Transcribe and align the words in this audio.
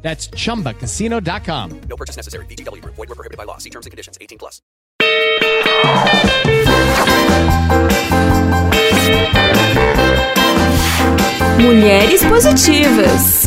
That's 0.00 0.28
chumbacasino.com. 0.30 1.80
No 1.88 1.96
purchase 1.96 2.16
necessary. 2.16 2.46
VGW 2.46 2.80
Group. 2.80 2.94
Void 2.94 3.08
were 3.10 3.14
prohibited 3.14 3.36
by 3.36 3.44
law. 3.44 3.58
See 3.58 3.70
terms 3.70 3.84
and 3.84 3.90
conditions. 3.90 4.16
18 4.20 4.38
plus. 4.38 4.62
Mulheres 11.58 12.24
Positivas. 12.24 13.44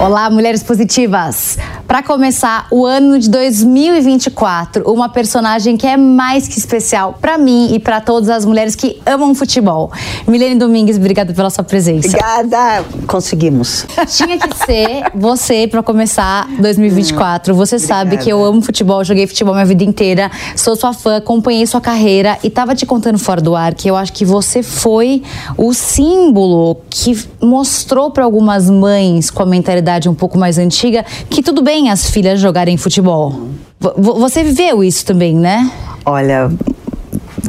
Olá, 0.00 0.28
mulheres 0.28 0.62
positivas! 0.62 1.56
Para 1.86 2.02
começar 2.02 2.66
o 2.70 2.86
ano 2.86 3.18
de 3.18 3.28
2024, 3.28 4.90
uma 4.90 5.08
personagem 5.08 5.76
que 5.76 5.86
é 5.86 5.96
mais 5.96 6.48
que 6.48 6.58
especial 6.58 7.18
para 7.20 7.36
mim 7.36 7.74
e 7.74 7.78
para 7.78 8.00
todas 8.00 8.30
as 8.30 8.44
mulheres 8.44 8.74
que 8.74 9.00
amam 9.04 9.34
futebol. 9.34 9.92
Milene 10.26 10.58
Domingues, 10.58 10.96
obrigada 10.96 11.34
pela 11.34 11.50
sua 11.50 11.62
presença. 11.62 12.08
Obrigada, 12.08 12.84
conseguimos. 13.06 13.86
Tinha 14.16 14.38
que 14.38 14.56
ser 14.64 15.04
você 15.14 15.68
para 15.68 15.82
começar 15.82 16.48
2024. 16.58 17.54
Você 17.54 17.78
sabe 17.78 18.16
que 18.16 18.30
eu 18.30 18.42
amo 18.42 18.62
futebol, 18.62 19.04
joguei 19.04 19.26
futebol 19.26 19.52
minha 19.54 19.66
vida 19.66 19.84
inteira, 19.84 20.30
sou 20.56 20.74
sua 20.74 20.94
fã, 20.94 21.18
acompanhei 21.18 21.66
sua 21.66 21.80
carreira 21.80 22.38
e 22.42 22.48
tava 22.48 22.74
te 22.74 22.86
contando 22.86 23.18
fora 23.18 23.40
do 23.40 23.54
ar 23.54 23.74
que 23.74 23.90
eu 23.90 23.96
acho 23.96 24.12
que 24.12 24.24
você 24.24 24.62
foi 24.62 25.22
o 25.58 25.74
símbolo 25.74 26.78
que 26.88 27.16
mostrou 27.42 28.10
para 28.10 28.24
algumas 28.24 28.70
mães 28.70 29.30
com 29.30 29.42
a 29.42 29.46
mentalidade 29.46 30.08
um 30.08 30.14
pouco 30.14 30.38
mais 30.38 30.56
antiga 30.58 31.04
que 31.28 31.42
tudo 31.42 31.62
bem 31.62 31.73
as 31.90 32.10
filhas 32.10 32.40
jogarem 32.40 32.76
futebol. 32.76 33.48
Você 33.80 34.42
viveu 34.42 34.82
isso 34.82 35.04
também, 35.04 35.34
né? 35.34 35.70
Olha, 36.06 36.50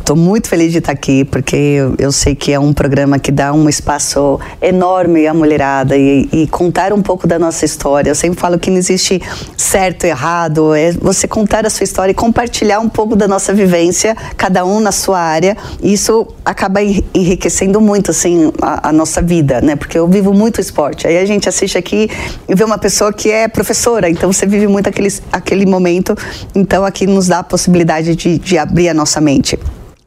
estou 0.05 0.15
muito 0.15 0.47
feliz 0.47 0.71
de 0.71 0.77
estar 0.77 0.91
aqui, 0.91 1.25
porque 1.25 1.79
eu, 1.97 2.11
sei 2.11 2.35
que 2.35 2.53
é 2.53 2.59
um 2.59 2.71
programa 2.71 3.17
que 3.17 3.31
dá 3.31 3.51
um 3.51 3.67
espaço 3.67 4.39
enorme 4.61 5.25
à 5.25 5.33
mulherada 5.33 5.97
e, 5.97 6.29
e 6.31 6.47
contar 6.47 6.93
um 6.93 7.01
pouco 7.01 7.25
da 7.25 7.39
nossa 7.39 7.65
história. 7.65 8.11
Eu 8.11 8.15
sempre 8.15 8.39
falo 8.39 8.59
que 8.59 8.69
não 8.69 8.77
existe 8.77 9.19
certo 9.57 10.05
errado, 10.05 10.75
é 10.75 10.91
você 10.91 11.27
contar 11.27 11.65
a 11.65 11.71
sua 11.71 11.83
história 11.83 12.11
e 12.11 12.13
compartilhar 12.13 12.79
um 12.79 12.87
pouco 12.87 13.15
da 13.15 13.27
nossa 13.27 13.51
vivência, 13.51 14.15
cada 14.37 14.63
um 14.63 14.79
na 14.79 14.91
sua 14.91 15.19
área. 15.19 15.57
E 15.81 15.93
isso 15.93 16.27
acaba 16.45 16.83
enri- 16.83 17.03
enriquecendo 17.11 17.81
muito, 17.81 18.11
assim, 18.11 18.51
a, 18.61 18.89
a 18.89 18.93
nossa 18.93 19.23
vida, 19.23 19.59
né? 19.59 19.75
Porque 19.75 19.97
eu 19.97 20.07
vivo 20.07 20.31
muito 20.33 20.61
esporte. 20.61 21.07
Aí 21.07 21.17
a 21.17 21.25
gente 21.25 21.49
assiste 21.49 21.79
aqui 21.79 22.11
e 22.47 22.53
vê 22.53 22.63
uma 22.63 22.77
pessoa 22.77 23.11
que 23.11 23.31
é 23.31 23.47
professora, 23.47 24.07
então 24.07 24.31
você 24.31 24.45
vive 24.45 24.67
muito 24.67 24.87
aquele, 24.87 25.11
aquele 25.31 25.65
momento. 25.65 26.15
Então 26.53 26.85
aqui 26.85 27.07
nos 27.07 27.27
dá 27.27 27.39
a 27.39 27.43
possibilidade 27.43 28.15
de, 28.15 28.37
de 28.37 28.55
abrir 28.59 28.87
a 28.89 28.93
nossa 28.93 29.19
mente. 29.19 29.57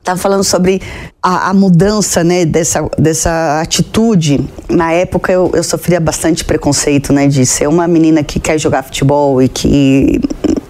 Estava 0.08 0.18
falando 0.22 0.42
sobre 0.42 0.80
a, 1.22 1.50
a 1.50 1.54
mudança 1.54 2.24
né, 2.24 2.46
dessa, 2.46 2.88
dessa 2.98 3.60
atitude. 3.60 4.40
Na 4.66 4.90
época 4.90 5.30
eu, 5.30 5.50
eu 5.52 5.62
sofria 5.62 6.00
bastante 6.00 6.46
preconceito, 6.46 7.12
né? 7.12 7.26
De 7.26 7.44
ser 7.44 7.68
uma 7.68 7.86
menina 7.86 8.24
que 8.24 8.40
quer 8.40 8.58
jogar 8.58 8.82
futebol 8.84 9.42
e 9.42 9.50
que. 9.50 10.18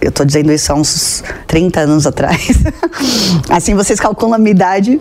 Eu 0.00 0.10
tô 0.10 0.24
dizendo 0.24 0.50
isso 0.52 0.72
há 0.72 0.74
uns 0.74 1.22
30 1.46 1.80
anos 1.80 2.04
atrás. 2.04 2.48
assim 3.48 3.76
vocês 3.76 4.00
calculam 4.00 4.34
a 4.34 4.38
minha 4.38 4.50
idade. 4.50 5.00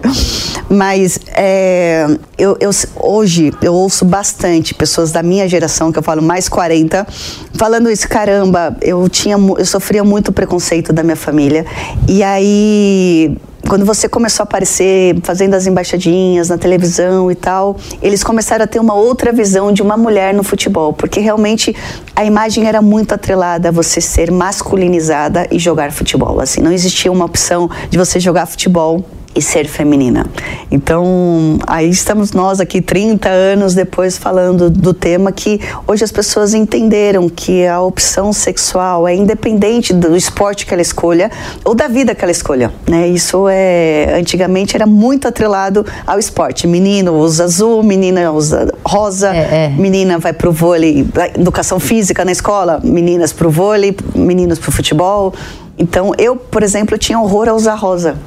Mas 0.69 1.17
é, 1.33 2.05
eu, 2.37 2.55
eu- 2.59 2.69
hoje 2.97 3.51
eu 3.59 3.73
ouço 3.73 4.05
bastante 4.05 4.75
pessoas 4.75 5.11
da 5.11 5.23
minha 5.23 5.47
geração, 5.47 5.91
que 5.91 5.97
eu 5.97 6.03
falo 6.03 6.21
mais 6.21 6.47
40, 6.47 7.07
falando 7.53 7.89
isso, 7.89 8.07
caramba, 8.07 8.77
eu 8.81 9.07
tinha 9.09 9.35
eu 9.35 9.65
sofria 9.65 10.03
muito 10.03 10.31
preconceito 10.31 10.93
da 10.93 11.01
minha 11.01 11.15
família. 11.15 11.65
E 12.07 12.21
aí 12.21 13.35
quando 13.67 13.85
você 13.85 14.07
começou 14.07 14.43
a 14.43 14.45
aparecer 14.45 15.17
fazendo 15.23 15.53
as 15.53 15.67
embaixadinhas 15.67 16.49
na 16.49 16.57
televisão 16.57 17.29
e 17.29 17.35
tal, 17.35 17.75
eles 18.01 18.23
começaram 18.23 18.63
a 18.63 18.67
ter 18.67 18.79
uma 18.79 18.95
outra 18.95 19.31
visão 19.31 19.71
de 19.71 19.81
uma 19.81 19.97
mulher 19.97 20.33
no 20.33 20.43
futebol, 20.43 20.93
porque 20.93 21.19
realmente 21.19 21.75
a 22.15 22.23
imagem 22.23 22.65
era 22.65 22.81
muito 22.81 23.13
atrelada 23.13 23.69
a 23.69 23.71
você 23.71 23.99
ser 23.99 24.31
masculinizada 24.31 25.47
e 25.51 25.59
jogar 25.59 25.91
futebol. 25.91 26.39
Assim, 26.39 26.61
não 26.61 26.71
existia 26.71 27.11
uma 27.11 27.25
opção 27.25 27.69
de 27.89 27.97
você 27.97 28.19
jogar 28.19 28.45
futebol 28.45 29.03
e 29.37 29.41
ser 29.41 29.67
feminina. 29.67 30.25
Então, 30.71 31.59
aí 31.67 31.89
estamos 31.89 32.31
nós 32.31 32.59
aqui 32.59 32.81
30 32.81 33.29
anos 33.29 33.75
depois 33.75 34.17
falando 34.17 34.67
do 34.67 34.93
tema 34.93 35.31
que 35.31 35.61
hoje 35.85 36.03
as 36.03 36.11
pessoas 36.11 36.55
entenderam 36.55 37.29
que 37.29 37.65
a 37.67 37.79
opção 37.79 38.33
sexual 38.33 39.07
é 39.07 39.15
independente 39.15 39.93
do 39.93 40.15
esporte 40.15 40.65
que 40.65 40.73
ela 40.73 40.81
escolha 40.81 41.29
ou 41.63 41.75
da 41.75 41.87
vida 41.87 42.15
que 42.15 42.25
ela 42.25 42.31
escolha, 42.31 42.73
né? 42.89 43.07
Isso 43.07 43.47
é 43.47 44.15
antigamente 44.17 44.75
era 44.75 44.87
muito 44.87 45.27
atrelado 45.27 45.85
ao 46.05 46.17
esporte. 46.17 46.65
Menino 46.65 47.13
usa 47.13 47.43
azul, 47.43 47.83
menina 47.83 48.31
usa 48.31 48.73
rosa, 48.83 49.35
É, 49.35 49.65
é. 49.65 49.69
menina 49.69 50.17
vai 50.17 50.33
pro 50.33 50.51
vôlei, 50.51 51.05
educação 51.35 51.79
física 51.79 52.25
na 52.25 52.31
escola, 52.31 52.79
meninas 52.83 53.31
pro 53.31 53.51
vôlei, 53.51 53.95
meninos 54.15 54.57
pro 54.57 54.71
futebol. 54.71 55.33
Então, 55.77 56.11
eu, 56.17 56.35
por 56.35 56.63
exemplo, 56.63 56.97
tinha 56.97 57.19
horror 57.19 57.47
a 57.47 57.53
usar 57.53 57.75
rosa 57.75 58.17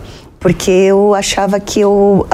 porque 0.41 0.71
eu 0.71 1.15
achava 1.15 1.61
que 1.61 1.81
eu, 1.81 2.27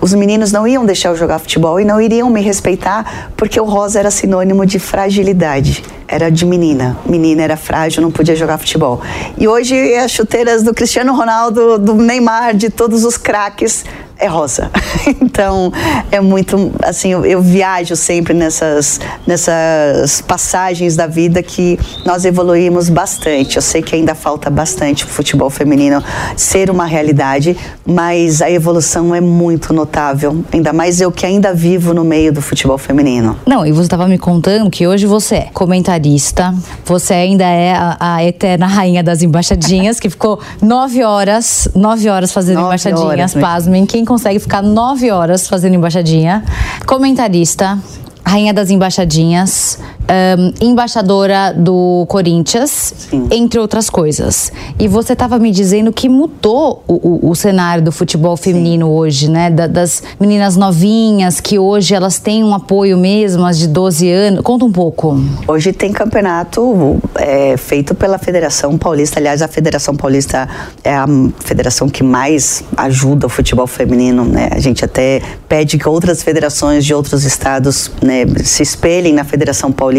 os 0.00 0.14
meninos 0.14 0.52
não 0.52 0.66
iam 0.66 0.86
deixar 0.86 1.08
eu 1.08 1.16
jogar 1.16 1.40
futebol 1.40 1.80
e 1.80 1.84
não 1.84 2.00
iriam 2.00 2.30
me 2.30 2.40
respeitar, 2.40 3.32
porque 3.36 3.60
o 3.60 3.64
rosa 3.64 3.98
era 3.98 4.12
sinônimo 4.12 4.64
de 4.64 4.78
fragilidade. 4.78 5.84
Era 6.06 6.30
de 6.30 6.46
menina. 6.46 6.96
Menina 7.04 7.42
era 7.42 7.56
frágil, 7.56 8.00
não 8.00 8.12
podia 8.12 8.36
jogar 8.36 8.58
futebol. 8.58 9.02
E 9.36 9.48
hoje 9.48 9.94
as 9.96 10.12
chuteiras 10.12 10.62
do 10.62 10.72
Cristiano 10.72 11.12
Ronaldo, 11.14 11.78
do 11.78 11.94
Neymar, 11.94 12.54
de 12.54 12.70
todos 12.70 13.04
os 13.04 13.16
craques, 13.16 13.84
é 14.18 14.26
rosa. 14.26 14.70
Então, 15.20 15.72
é 16.10 16.20
muito, 16.20 16.72
assim, 16.82 17.12
eu, 17.12 17.24
eu 17.24 17.40
viajo 17.40 17.94
sempre 17.94 18.34
nessas, 18.34 19.00
nessas 19.26 20.20
passagens 20.20 20.96
da 20.96 21.06
vida 21.06 21.42
que 21.42 21.78
nós 22.04 22.24
evoluímos 22.24 22.88
bastante. 22.88 23.56
Eu 23.56 23.62
sei 23.62 23.82
que 23.82 23.94
ainda 23.94 24.14
falta 24.14 24.50
bastante 24.50 25.04
o 25.04 25.06
futebol 25.06 25.48
feminino 25.48 26.02
ser 26.36 26.70
uma 26.70 26.84
realidade, 26.86 27.56
mas 27.86 28.42
a 28.42 28.50
evolução 28.50 29.14
é 29.14 29.20
muito 29.20 29.72
notável. 29.72 30.44
Ainda 30.52 30.72
mais 30.72 31.00
eu 31.00 31.12
que 31.12 31.24
ainda 31.24 31.54
vivo 31.54 31.94
no 31.94 32.04
meio 32.04 32.32
do 32.32 32.42
futebol 32.42 32.78
feminino. 32.78 33.36
Não, 33.46 33.64
e 33.64 33.70
você 33.70 33.82
estava 33.82 34.08
me 34.08 34.18
contando 34.18 34.68
que 34.70 34.86
hoje 34.86 35.06
você 35.06 35.36
é 35.36 35.50
comentarista, 35.52 36.54
você 36.84 37.14
ainda 37.14 37.44
é 37.44 37.74
a, 37.74 37.96
a 37.98 38.24
eterna 38.24 38.66
rainha 38.78 39.02
das 39.02 39.22
embaixadinhas, 39.22 40.00
que 40.00 40.10
ficou 40.10 40.40
nove 40.60 41.04
horas, 41.04 41.68
nove 41.74 42.08
horas 42.08 42.32
fazendo 42.32 42.56
Nove 42.56 42.68
embaixadinhas, 42.68 43.04
horas, 43.04 43.34
né? 43.34 43.40
pasmem. 43.40 43.86
Quem 43.86 44.04
consegue 44.08 44.38
ficar 44.38 44.62
nove 44.62 45.10
horas 45.12 45.46
fazendo 45.46 45.74
embaixadinha? 45.74 46.42
Comentarista, 46.86 47.78
rainha 48.24 48.54
das 48.54 48.70
embaixadinhas, 48.70 49.77
ahn, 50.08 50.52
embaixadora 50.60 51.52
do 51.52 52.06
Corinthians, 52.08 52.94
entre 53.30 53.60
outras 53.60 53.90
coisas. 53.90 54.50
E 54.78 54.88
você 54.88 55.12
estava 55.12 55.38
me 55.38 55.50
dizendo 55.50 55.92
que 55.92 56.08
mudou 56.08 56.82
o, 56.88 56.94
o- 57.26 57.30
o 57.30 57.34
cenário 57.34 57.84
do 57.84 57.92
futebol 57.92 58.36
feminino 58.36 58.88
hoje, 58.90 59.28
né? 59.30 59.50
Da- 59.50 59.66
das 59.66 60.02
meninas 60.18 60.56
novinhas, 60.56 61.40
que 61.40 61.58
hoje 61.58 61.94
elas 61.94 62.18
têm 62.18 62.42
um 62.42 62.54
apoio 62.54 62.96
mesmo, 62.96 63.44
as 63.44 63.58
de 63.58 63.66
12 63.68 64.10
anos. 64.10 64.40
Conta 64.42 64.64
um 64.64 64.72
pouco. 64.72 65.14
Hoje 65.46 65.72
tem 65.72 65.92
campeonato 65.92 66.96
é, 67.16 67.56
feito 67.56 67.94
pela 67.94 68.16
Federação 68.18 68.78
Paulista. 68.78 69.18
Aliás, 69.20 69.42
a 69.42 69.48
Federação 69.48 69.94
Paulista 69.94 70.48
é 70.82 70.94
a 70.94 71.06
federação 71.44 71.88
que 71.88 72.02
mais 72.02 72.64
ajuda 72.76 73.26
o 73.26 73.28
futebol 73.28 73.66
feminino. 73.66 74.24
Né? 74.24 74.48
A 74.52 74.58
gente 74.58 74.84
até 74.84 75.20
pede 75.48 75.76
que 75.76 75.88
outras 75.88 76.22
federações 76.22 76.84
de 76.84 76.94
outros 76.94 77.24
estados 77.24 77.90
né, 78.02 78.24
se 78.44 78.62
espelhem 78.62 79.12
na 79.12 79.24
Federação 79.24 79.70
Paulista 79.70 79.97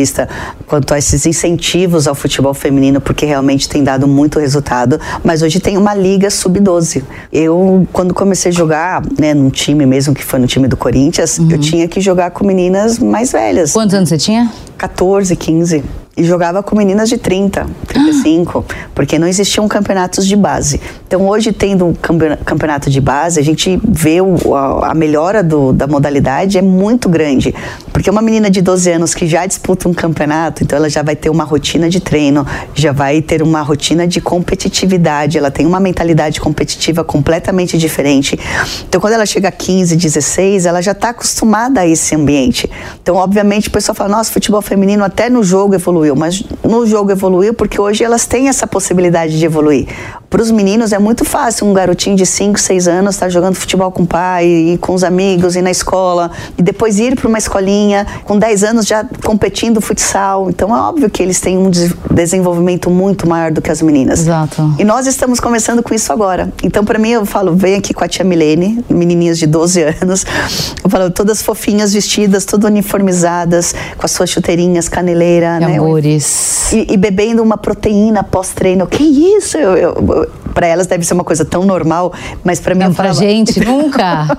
quanto 0.68 0.94
a 0.94 0.98
esses 0.98 1.26
incentivos 1.26 2.08
ao 2.08 2.16
futebol 2.16 2.54
feminino, 2.54 3.00
porque 3.02 3.26
realmente 3.26 3.68
tem 3.68 3.84
dado 3.84 4.08
muito 4.08 4.40
resultado. 4.40 5.00
Mas 5.24 5.42
hoje 5.42 5.60
tem 5.60 5.78
uma 5.78 5.94
liga 5.94 6.30
sub-12. 6.30 7.04
Eu, 7.32 7.88
quando 7.92 8.14
comecei 8.14 8.52
a 8.52 8.54
jogar 8.54 9.02
né, 9.20 9.34
num 9.34 9.50
time 9.50 9.86
mesmo, 9.86 10.14
que 10.14 10.24
foi 10.24 10.40
no 10.40 10.48
time 10.48 10.68
do 10.68 10.78
Corinthians, 10.78 11.40
eu 11.50 11.58
tinha 11.60 11.88
que 11.88 12.02
jogar 12.02 12.32
com 12.32 12.46
meninas 12.46 13.00
mais 13.00 13.32
velhas. 13.32 13.72
Quantos 13.72 13.94
anos 13.94 14.10
você 14.10 14.18
tinha? 14.18 14.52
14, 14.78 15.36
15. 15.36 15.84
E 16.20 16.24
jogava 16.26 16.62
com 16.62 16.76
meninas 16.76 17.08
de 17.08 17.18
30, 17.18 17.66
35, 17.88 18.66
porque 18.94 19.18
não 19.18 19.26
existiam 19.26 19.66
campeonatos 19.70 20.28
de 20.28 20.36
base. 20.36 20.82
Então, 21.08 21.26
hoje, 21.28 21.54
tendo 21.54 21.86
um 21.86 21.94
campeonato 21.94 22.90
de 22.90 23.00
base, 23.00 23.40
a 23.40 23.44
gente 23.44 23.80
vê 23.82 24.20
o, 24.20 24.54
a, 24.54 24.92
a, 24.92 24.94
melhora 24.94 25.42
do, 25.42 25.72
da 25.72 25.88
modalidade 25.88 26.58
é 26.58 26.62
muito 26.62 27.08
grande. 27.08 27.56
Porque 27.94 28.10
uma 28.10 28.22
menina 28.22 28.50
de 28.50 28.62
12 28.62 28.92
anos 28.92 29.14
que 29.14 29.26
já 29.26 29.46
disputa 29.46 29.88
um 29.88 29.94
campeonato, 29.94 30.62
então 30.62 30.78
ela 30.78 30.90
já 30.90 31.02
vai 31.02 31.16
ter 31.16 31.30
uma 31.30 31.46
rotina 31.46 31.90
de 31.90 32.02
treino, 32.02 32.46
já 32.76 32.92
vai 32.92 33.22
ter 33.22 33.42
uma 33.42 33.62
rotina 33.62 34.06
de 34.06 34.20
competitividade, 34.20 35.38
ela 35.38 35.50
tem 35.50 35.66
uma 35.66 35.80
mentalidade 35.80 36.42
competitiva 36.42 37.02
completamente 37.02 37.78
diferente. 37.78 38.38
Então, 38.88 39.00
quando 39.00 39.14
ela 39.14 39.26
chega 39.26 39.48
a 39.48 39.52
15, 39.52 39.96
16, 39.96 40.66
ela 40.66 40.82
já 40.82 40.92
está 40.92 41.10
acostumada 41.10 41.80
a 41.80 41.88
esse 41.88 42.14
ambiente. 42.14 42.70
Então, 43.02 43.16
obviamente, 43.16 43.70
o 43.70 43.72
pessoal 43.72 43.96
fala: 43.96 44.10
nossa, 44.10 44.32
futebol 44.32 44.62
feminino 44.62 45.04
até 45.04 45.30
no 45.30 45.44
jogo 45.44 45.74
evoluiu, 45.74 46.09
mas 46.16 46.44
no 46.64 46.86
jogo 46.86 47.12
evoluiu 47.12 47.54
porque 47.54 47.80
hoje 47.80 48.04
elas 48.04 48.26
têm 48.26 48.48
essa 48.48 48.68
possibilidade 48.68 49.38
de 49.38 49.46
evoluir. 49.46 49.88
Para 50.30 50.42
os 50.42 50.52
meninos 50.52 50.94
é 50.94 51.00
muito 51.00 51.26
fácil 51.26 51.66
um 51.66 51.74
garotinho 51.74 52.16
de 52.16 52.26
5, 52.26 52.60
6 52.60 52.88
anos 52.88 53.16
estar 53.16 53.26
tá 53.26 53.30
jogando 53.30 53.56
futebol 53.56 53.92
com 53.92 54.04
o 54.04 54.08
pai, 54.08 54.46
e 54.46 54.78
com 54.78 54.94
os 54.94 55.04
amigos, 55.04 55.56
e 55.56 55.62
na 55.62 55.72
escola, 55.72 56.30
e 56.58 56.62
depois 56.62 57.00
ir 57.00 57.16
para 57.16 57.28
uma 57.28 57.38
escolinha, 57.38 58.06
com 58.26 58.38
10 58.38 58.64
anos 58.64 58.86
já 58.86 59.04
competindo 59.24 59.82
futsal. 59.82 60.50
Então 60.50 60.76
é 60.76 60.80
óbvio 60.80 61.10
que 61.10 61.24
eles 61.24 61.40
têm 61.40 61.58
um 61.58 61.72
desenvolvimento 62.12 62.90
muito 62.90 63.28
maior 63.28 63.52
do 63.52 63.62
que 63.62 63.72
as 63.72 63.82
meninas. 63.82 64.20
Exato. 64.20 64.76
E 64.78 64.84
nós 64.84 65.08
estamos 65.08 65.40
começando 65.40 65.82
com 65.82 65.94
isso 65.94 66.14
agora. 66.14 66.52
Então, 66.64 66.86
para 66.86 67.00
mim, 67.00 67.10
eu 67.10 67.26
falo, 67.26 67.56
vem 67.56 67.76
aqui 67.76 67.94
com 67.94 68.04
a 68.04 68.08
tia 68.08 68.24
Milene, 68.24 68.84
menininhas 68.90 69.40
de 69.40 69.48
12 69.48 69.82
anos. 70.02 70.26
Eu 70.84 70.90
falo, 70.90 71.10
todas 71.10 71.42
fofinhas, 71.42 71.94
vestidas, 71.94 72.46
todas 72.46 72.70
uniformizadas, 72.70 73.74
com 73.98 74.06
as 74.06 74.12
suas 74.12 74.30
chuteirinhas, 74.30 74.88
caneleira, 74.88 75.60
né? 75.60 75.80
E, 76.72 76.94
e 76.94 76.98
bebendo 76.98 77.42
uma 77.42 77.58
proteína 77.58 78.24
pós-treino. 78.24 78.86
Que 78.88 79.04
isso? 79.04 79.58
eu, 79.58 79.94
eu 79.94 80.30
para 80.54 80.68
elas 80.68 80.88
deve 80.88 81.06
ser 81.06 81.14
uma 81.14 81.24
coisa 81.24 81.46
tão 81.46 81.66
normal, 81.66 82.14
mas 82.44 82.60
para 82.60 82.76
mim 82.76 82.86
não, 82.86 82.94
pra 82.94 83.14
gente 83.14 83.60
nunca. 83.64 84.38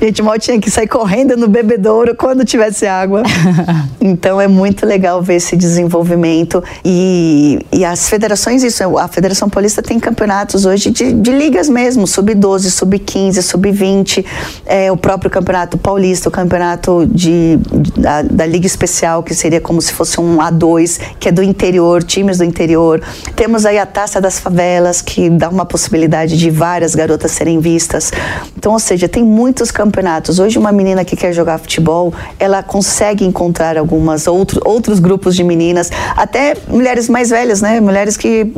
a 0.00 0.04
gente 0.04 0.22
mal 0.22 0.38
tinha 0.38 0.60
que 0.60 0.70
sair 0.70 0.88
correndo 0.88 1.36
no 1.36 1.48
bebedouro 1.48 2.14
quando 2.14 2.44
tivesse 2.44 2.86
água. 2.86 3.22
então 4.00 4.40
é 4.40 4.48
muito 4.48 4.86
legal 4.86 5.22
ver 5.22 5.36
esse 5.36 5.56
desenvolvimento 5.56 6.62
e, 6.84 7.64
e 7.72 7.84
as 7.84 8.08
federações 8.08 8.62
isso, 8.62 8.98
a 8.98 9.08
Federação 9.08 9.48
Paulista 9.48 9.82
tem 9.82 9.98
campeonatos 9.98 10.64
hoje 10.64 10.90
de, 10.90 11.12
de 11.12 11.30
ligas 11.30 11.68
mesmo, 11.68 12.06
sub-12, 12.06 12.70
sub-15, 12.70 13.42
sub-20, 13.42 14.24
é, 14.66 14.90
o 14.90 14.96
próprio 14.96 15.30
campeonato 15.30 15.78
paulista, 15.78 16.28
o 16.28 16.32
campeonato 16.32 17.06
de, 17.06 17.58
da, 17.96 18.22
da 18.22 18.46
Liga 18.46 18.66
Especial, 18.66 19.22
que 19.22 19.34
seria 19.34 19.60
como 19.60 19.80
se 19.80 19.92
fosse 19.92 20.20
um 20.20 20.38
A2, 20.38 21.00
que 21.18 21.28
é 21.28 21.32
do 21.32 21.42
interior, 21.42 22.02
times 22.02 22.38
do 22.38 22.44
interior. 22.44 23.02
Temos 23.36 23.66
aí 23.66 23.78
a 23.78 23.86
Taça 23.86 24.20
das 24.20 24.38
Favelas, 24.38 25.00
que 25.00 25.28
dá 25.44 25.48
uma 25.50 25.66
possibilidade 25.66 26.38
de 26.38 26.48
várias 26.48 26.94
garotas 26.94 27.30
serem 27.32 27.60
vistas. 27.60 28.10
Então, 28.56 28.72
ou 28.72 28.78
seja, 28.78 29.06
tem 29.06 29.22
muitos 29.22 29.70
campeonatos. 29.70 30.38
Hoje, 30.38 30.58
uma 30.58 30.72
menina 30.72 31.04
que 31.04 31.14
quer 31.14 31.34
jogar 31.34 31.58
futebol, 31.58 32.14
ela 32.38 32.62
consegue 32.62 33.26
encontrar 33.26 33.76
algumas 33.76 34.26
outro, 34.26 34.62
outros 34.64 34.98
grupos 34.98 35.36
de 35.36 35.44
meninas, 35.44 35.90
até 36.16 36.54
mulheres 36.66 37.10
mais 37.10 37.28
velhas, 37.28 37.60
né? 37.60 37.78
Mulheres 37.78 38.16
que 38.16 38.50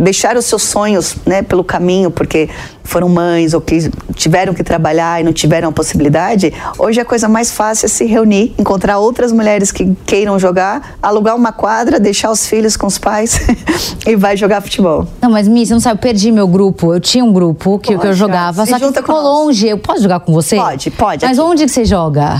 deixaram 0.00 0.40
seus 0.40 0.62
sonhos, 0.62 1.16
né, 1.26 1.42
pelo 1.42 1.64
caminho, 1.64 2.12
porque 2.12 2.48
foram 2.84 3.08
mães 3.08 3.54
ou 3.54 3.60
que 3.60 3.90
tiveram 4.14 4.54
que 4.54 4.62
trabalhar 4.62 5.20
e 5.20 5.24
não 5.24 5.32
tiveram 5.32 5.70
a 5.70 5.72
possibilidade. 5.72 6.52
Hoje 6.78 7.00
a 7.00 7.04
coisa 7.04 7.28
mais 7.28 7.50
fácil 7.50 7.86
é 7.86 7.88
se 7.88 8.04
reunir, 8.04 8.54
encontrar 8.58 8.98
outras 8.98 9.32
mulheres 9.32 9.72
que 9.72 9.96
queiram 10.06 10.38
jogar, 10.38 10.96
alugar 11.02 11.34
uma 11.34 11.50
quadra, 11.50 11.98
deixar 11.98 12.30
os 12.30 12.46
filhos 12.46 12.76
com 12.76 12.86
os 12.86 12.98
pais 12.98 13.40
e 14.06 14.14
vai 14.14 14.36
jogar 14.36 14.60
futebol. 14.60 15.08
Não, 15.20 15.30
mas 15.30 15.48
Mi, 15.48 15.66
você 15.66 15.72
não 15.72 15.80
sabe, 15.80 15.98
eu 15.98 16.02
perdi 16.02 16.30
meu 16.30 16.46
grupo. 16.46 16.94
Eu 16.94 17.00
tinha 17.00 17.24
um 17.24 17.32
grupo 17.32 17.78
que, 17.78 17.96
que 17.98 18.06
eu 18.06 18.12
jogava, 18.12 18.66
só 18.66 18.78
que 18.78 18.92
ficou 18.92 19.20
longe. 19.20 19.66
Eu 19.66 19.78
posso 19.78 20.02
jogar 20.02 20.20
com 20.20 20.32
você? 20.32 20.56
Pode, 20.56 20.90
pode. 20.90 21.24
Mas 21.24 21.38
aqui. 21.38 21.48
onde 21.48 21.64
que 21.64 21.70
você 21.70 21.84
joga? 21.84 22.38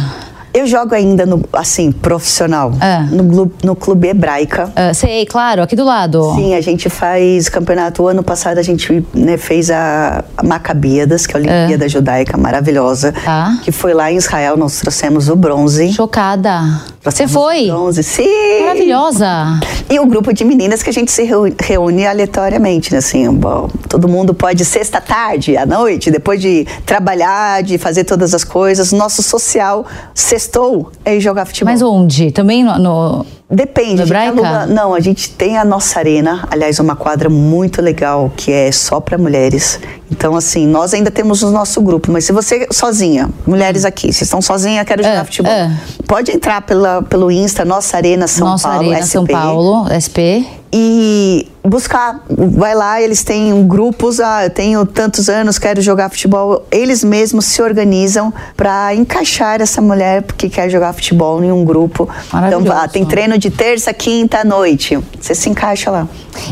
Eu 0.55 0.69
jogo 0.69 0.95
ainda 0.95 1.27
no, 1.27 1.43
assim, 1.53 1.91
profissional. 1.91 2.73
Ah. 2.81 3.09
No, 3.11 3.51
no 3.65 3.75
Clube 3.75 4.07
Hebraica. 4.07 4.71
Ah, 4.77 4.95
sei, 4.95 5.27
claro, 5.27 5.61
aqui 5.63 5.75
do 5.75 5.85
lado. 5.85 6.33
Sim, 6.37 6.55
a 6.55 6.61
gente 6.61 6.89
faz 6.89 7.49
campeonato. 7.49 8.05
O 8.05 8.07
ano 8.07 8.23
passado 8.23 8.59
a 8.59 8.63
gente 8.63 9.05
né, 9.13 9.37
fez 9.37 9.69
a 9.69 10.23
Macabíadas, 10.45 11.27
que 11.27 11.37
é 11.37 11.41
a 11.41 11.43
Olimpíada 11.43 11.89
Judaica, 11.89 12.39
maravilhosa. 12.39 13.13
Tá. 13.25 13.59
Que 13.65 13.73
foi 13.73 13.93
lá 13.93 14.13
em 14.13 14.17
Israel, 14.17 14.57
nós 14.57 14.79
trouxemos 14.79 15.29
o 15.29 15.35
bronze. 15.35 15.93
Chocada. 15.93 16.61
Você 17.05 17.29
foi? 17.29 17.65
o 17.71 17.75
Bronze, 17.75 18.03
sim! 18.03 18.61
Maravilhosa. 18.63 19.61
E 19.91 20.01
o 20.01 20.07
grupo 20.07 20.33
de 20.33 20.43
meninas 20.43 20.83
que 20.83 20.89
a 20.89 20.93
gente 20.93 21.13
se 21.13 21.29
reúne 21.61 22.07
aleatoriamente, 22.07 22.91
né? 22.93 22.99
Assim, 22.99 23.31
bom, 23.31 23.69
todo 23.91 24.09
mundo 24.09 24.33
pode 24.33 24.65
sexta 24.65 25.03
tarde, 25.03 25.55
à 25.55 25.67
noite, 25.67 26.11
depois 26.11 26.41
de 26.41 26.67
trabalhar, 26.87 27.63
de 27.63 27.77
fazer 27.77 28.05
todas 28.05 28.33
as 28.33 28.43
coisas. 28.43 28.91
Nosso 28.91 29.23
social 29.23 29.85
sextou 30.15 30.91
é 31.05 31.17
ir 31.17 31.21
jogar 31.21 31.45
futebol. 31.45 31.71
Mas 31.73 31.83
onde? 31.83 32.31
Também 32.33 32.65
no. 32.65 32.79
no- 32.79 33.27
Depende. 33.55 34.03
A 34.03 34.07
gente 34.07 34.73
não, 34.73 34.95
a 34.95 35.01
gente 35.01 35.31
tem 35.31 35.57
a 35.57 35.65
nossa 35.65 35.99
arena, 35.99 36.47
aliás, 36.51 36.79
uma 36.81 36.97
quadra 36.97 37.29
muito 37.31 37.81
legal 37.81 38.33
que 38.37 38.53
é 38.53 38.71
só 38.73 39.01
para 39.01 39.17
mulheres. 39.17 39.79
Então, 40.11 40.37
assim, 40.37 40.67
nós 40.67 40.93
ainda 40.95 41.11
temos 41.11 41.43
o 41.43 41.51
nosso 41.51 41.81
grupo, 41.81 42.11
mas 42.11 42.25
se 42.25 42.33
você 42.33 42.67
sozinha, 42.71 43.29
mulheres 43.47 43.85
aqui, 43.85 44.07
vocês 44.13 44.23
estão 44.23 44.41
sozinha, 44.43 44.85
quero 44.85 45.03
jogar 45.03 45.23
É, 45.23 45.25
futebol, 45.25 45.53
é. 45.53 45.77
pode 46.07 46.31
entrar 46.33 46.63
pela, 46.63 47.03
pelo 47.03 47.31
Insta, 47.31 47.65
Nossa 47.65 47.97
Arena 47.97 48.27
São 48.27 48.49
Nossa 48.49 48.69
Paulo, 48.69 48.91
Arena, 48.91 49.03
SP, 49.07 49.13
São 49.13 49.27
Paulo, 49.27 49.87
SP. 49.91 50.45
e 50.73 51.49
buscar. 51.65 52.21
Vai 52.29 52.75
lá, 52.75 53.01
eles 53.01 53.25
têm 53.25 53.67
grupos, 53.67 54.21
ah, 54.21 54.45
eu 54.45 54.51
tenho 54.51 54.85
tantos 54.85 55.29
anos, 55.29 55.59
quero 55.59 55.81
jogar 55.81 56.11
futebol. 56.11 56.67
Eles 56.71 57.03
mesmos 57.03 57.47
se 57.47 57.63
organizam 57.63 58.33
para 58.57 58.95
encaixar 58.95 59.61
essa 59.61 59.81
mulher 59.81 60.23
que 60.23 60.49
quer 60.49 60.69
jogar 60.69 60.93
futebol 60.93 61.43
em 61.43 61.51
um 61.51 61.65
grupo. 61.65 62.09
Então, 62.47 62.63
vá, 62.63 62.87
tem 62.87 63.05
treino 63.05 63.39
de 63.39 63.51
terça, 63.51 63.93
quinta 63.95 64.41
à 64.41 64.45
noite. 64.45 64.99
Você 65.21 65.35
se 65.35 65.49
encaixa 65.49 65.91
lá. 65.91 66.07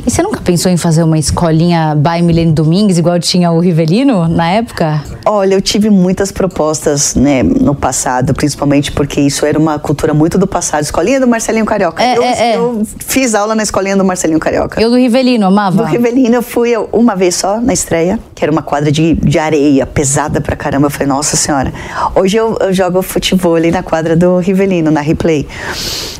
E 0.07 0.11
você 0.11 0.23
nunca 0.23 0.41
pensou 0.41 0.71
em 0.71 0.77
fazer 0.77 1.03
uma 1.03 1.19
escolinha 1.19 1.95
by 1.95 2.23
Milene 2.23 2.53
Domingues, 2.53 2.99
igual 2.99 3.19
tinha 3.19 3.51
o 3.51 3.59
Rivelino 3.59 4.29
na 4.29 4.49
época? 4.49 5.03
Olha, 5.27 5.55
eu 5.55 5.61
tive 5.61 5.91
muitas 5.91 6.31
propostas 6.31 7.15
né, 7.15 7.43
no 7.43 7.75
passado, 7.75 8.33
principalmente 8.33 8.93
porque 8.93 9.21
isso 9.21 9.45
era 9.45 9.59
uma 9.59 9.79
cultura 9.79 10.15
muito 10.15 10.39
do 10.39 10.47
passado. 10.47 10.83
Escolinha 10.83 11.21
do 11.21 11.27
Marcelinho 11.27 11.65
Carioca. 11.65 12.03
É, 12.03 12.17
eu, 12.17 12.23
é, 12.23 12.53
é. 12.53 12.57
eu 12.57 12.83
fiz 12.99 13.35
aula 13.35 13.55
na 13.55 13.63
escolinha 13.63 13.97
do 13.97 14.05
Marcelinho 14.05 14.39
Carioca. 14.39 14.81
Eu 14.81 14.91
do 14.91 14.99
Rivelino, 15.03 15.47
amava. 15.47 15.77
Do 15.77 15.85
Rivelino 15.85 16.35
eu 16.35 16.43
fui 16.43 16.73
uma 16.93 17.15
vez 17.15 17.35
só 17.35 17.61
na 17.61 17.73
estreia, 17.73 18.19
que 18.35 18.45
era 18.45 18.51
uma 18.51 18.63
quadra 18.63 18.91
de, 18.91 19.15
de 19.15 19.39
areia, 19.39 19.87
pesada 19.87 20.41
pra 20.41 20.57
caramba. 20.57 20.87
Eu 20.87 20.91
falei, 20.91 21.09
nossa 21.09 21.37
senhora. 21.37 21.73
Hoje 22.15 22.37
eu, 22.37 22.57
eu 22.61 22.73
jogo 22.73 23.03
futebol 23.03 23.55
ali 23.55 23.71
na 23.71 23.83
quadra 23.83 24.17
do 24.17 24.39
Rivelino, 24.39 24.91
na 24.91 25.01
replay. 25.01 25.47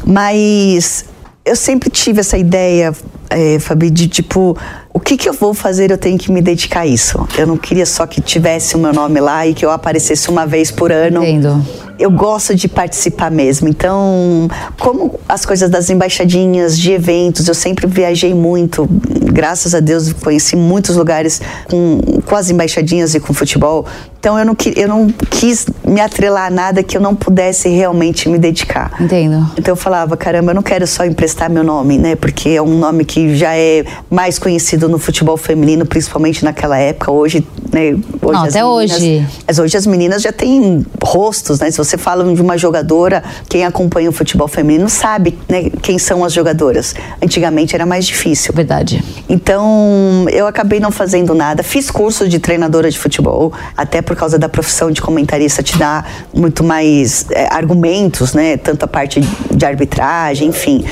Mas 0.05 1.05
eu 1.45 1.57
sempre 1.57 1.91
tive 1.91 2.21
essa 2.21 2.39
ideia, 2.39 2.93
é, 3.29 3.59
Fabi, 3.59 3.91
de 3.91 4.09
tipo, 4.09 4.57
o 4.93 5.01
que, 5.01 5.17
que 5.17 5.29
eu 5.29 5.33
vou 5.33 5.55
fazer? 5.55 5.91
Eu 5.91 5.99
tenho 5.99 6.19
que 6.19 6.31
me 6.31 6.41
dedicar 6.41 6.81
a 6.81 6.87
isso. 6.87 7.27
Eu 7.37 7.47
não 7.47 7.57
queria 7.57 7.87
só 7.87 8.07
que 8.07 8.21
tivesse 8.21 8.77
o 8.77 8.79
meu 8.79 8.93
nome 8.93 9.21
lá 9.21 9.47
e 9.47 9.55
que 9.55 9.65
eu 9.65 9.71
aparecesse 9.71 10.29
uma 10.29 10.47
vez 10.47 10.71
por 10.71 10.93
ano. 10.93 11.23
Entendo. 11.23 11.65
Eu 12.03 12.11
gosto 12.11 12.53
de 12.55 12.67
participar 12.67 13.31
mesmo. 13.31 13.69
Então, 13.69 14.49
como 14.81 15.21
as 15.29 15.47
coisas 15.47 15.71
das 15.71 15.89
embaixadinhas, 15.89 16.77
de 16.77 16.91
eventos, 16.93 17.47
eu 17.47 17.55
sempre 17.55 17.87
viajei 17.87 18.35
muito. 18.35 18.89
Graças 19.33 19.73
a 19.75 19.79
Deus, 19.81 20.13
conheci 20.13 20.57
muitos 20.57 20.97
lugares 20.97 21.41
com, 21.71 22.01
com 22.27 22.35
as 22.35 22.51
embaixadinhas 22.51 23.15
e 23.15 23.21
com 23.21 23.33
futebol. 23.33 23.87
Então, 24.19 24.39
eu 24.39 24.45
não, 24.45 24.57
eu 24.77 24.89
não 24.89 25.09
quis 25.31 25.67
me 25.87 26.01
atrelar 26.01 26.47
a 26.47 26.51
nada 26.51 26.83
que 26.83 26.97
eu 26.97 27.01
não 27.01 27.15
pudesse 27.15 27.69
realmente 27.69 28.29
me 28.29 28.39
dedicar. 28.39 28.93
Entendo. 29.01 29.51
Então 29.57 29.73
eu 29.73 29.77
falava, 29.77 30.17
caramba, 30.17 30.53
eu 30.53 30.55
não 30.55 30.63
quero 30.63 30.87
só 30.87 31.05
emprestar 31.05 31.51
meu 31.51 31.65
nome, 31.65 31.99
né? 31.99 32.15
Porque 32.15 32.51
é 32.51 32.63
um 32.63 32.79
nome 32.79 33.05
que 33.05 33.35
já 33.37 33.57
é 33.57 33.85
mais 34.11 34.39
conhecido 34.39 34.89
no 34.89 34.99
futebol 34.99 35.37
feminino, 35.37 35.85
principalmente 35.87 36.45
naquela 36.45 36.79
época. 36.79 37.11
Hoje, 37.11 37.45
né? 37.73 37.91
Hoje 37.95 38.03
Não, 38.23 38.45
até 38.45 38.63
meninas- 38.63 38.93
hoje. 38.93 39.27
Mas 39.47 39.59
hoje 39.59 39.77
as 39.77 39.87
meninas 39.87 40.23
já 40.23 40.31
têm 40.33 40.87
rostos, 41.03 41.59
né? 41.59 41.69
Se 41.71 41.79
você 41.79 41.92
fala 41.99 42.33
de 42.33 42.41
uma 42.41 42.57
jogadora, 42.59 43.23
quem 43.49 43.65
acompanha 43.65 44.09
o 44.09 44.13
futebol 44.13 44.49
feminino 44.49 44.89
sabe 44.89 45.39
né, 45.49 45.71
quem 45.83 45.99
são 45.99 46.25
as 46.25 46.33
jogadoras. 46.33 46.95
Antigamente 47.23 47.75
era 47.75 47.87
mais 47.87 48.07
difícil. 48.07 48.53
Verdade. 48.55 49.03
Então, 49.29 50.27
eu 50.31 50.47
acabei 50.47 50.81
não 50.81 50.91
fazendo 50.91 51.35
nada. 51.35 51.63
Fiz 51.63 51.91
curso 51.91 52.29
de 52.29 52.39
treinadora 52.39 52.91
de 52.91 52.99
futebol, 52.99 53.53
até 53.77 54.03
por 54.03 54.17
causa 54.17 54.39
da 54.39 54.49
profissão 54.49 54.91
de 54.91 55.01
comentarista 55.01 55.63
te 55.63 55.79
dá 55.79 56.05
muito 56.35 56.63
mais 56.63 57.27
é, 57.31 57.49
argumentos, 57.53 58.35
né? 58.35 58.57
Tanto 58.57 58.85
a 58.85 58.89
parte 58.89 59.21
de 59.21 59.65
arbitragem, 59.65 60.49
enfim. 60.49 60.85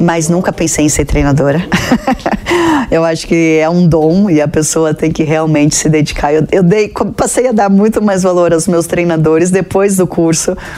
Mas 0.00 0.28
nunca 0.28 0.52
pensei 0.52 0.84
em 0.84 0.88
ser 0.88 1.04
treinadora. 1.04 1.66
Eu 2.90 3.04
acho 3.04 3.26
que 3.26 3.58
é 3.60 3.68
um 3.68 3.86
dom 3.86 4.30
e 4.30 4.40
a 4.40 4.48
pessoa 4.48 4.94
tem 4.94 5.10
que 5.10 5.22
realmente 5.22 5.74
se 5.74 5.88
dedicar. 5.88 6.32
Eu, 6.32 6.46
eu 6.52 6.62
dei, 6.62 6.92
passei 7.16 7.48
a 7.48 7.52
dar 7.52 7.68
muito 7.68 8.00
mais 8.00 8.22
valor 8.22 8.52
aos 8.52 8.68
meus 8.68 8.86
treinadores 8.86 9.50
depois 9.50 9.96
do 9.96 10.06
curso, 10.06 10.25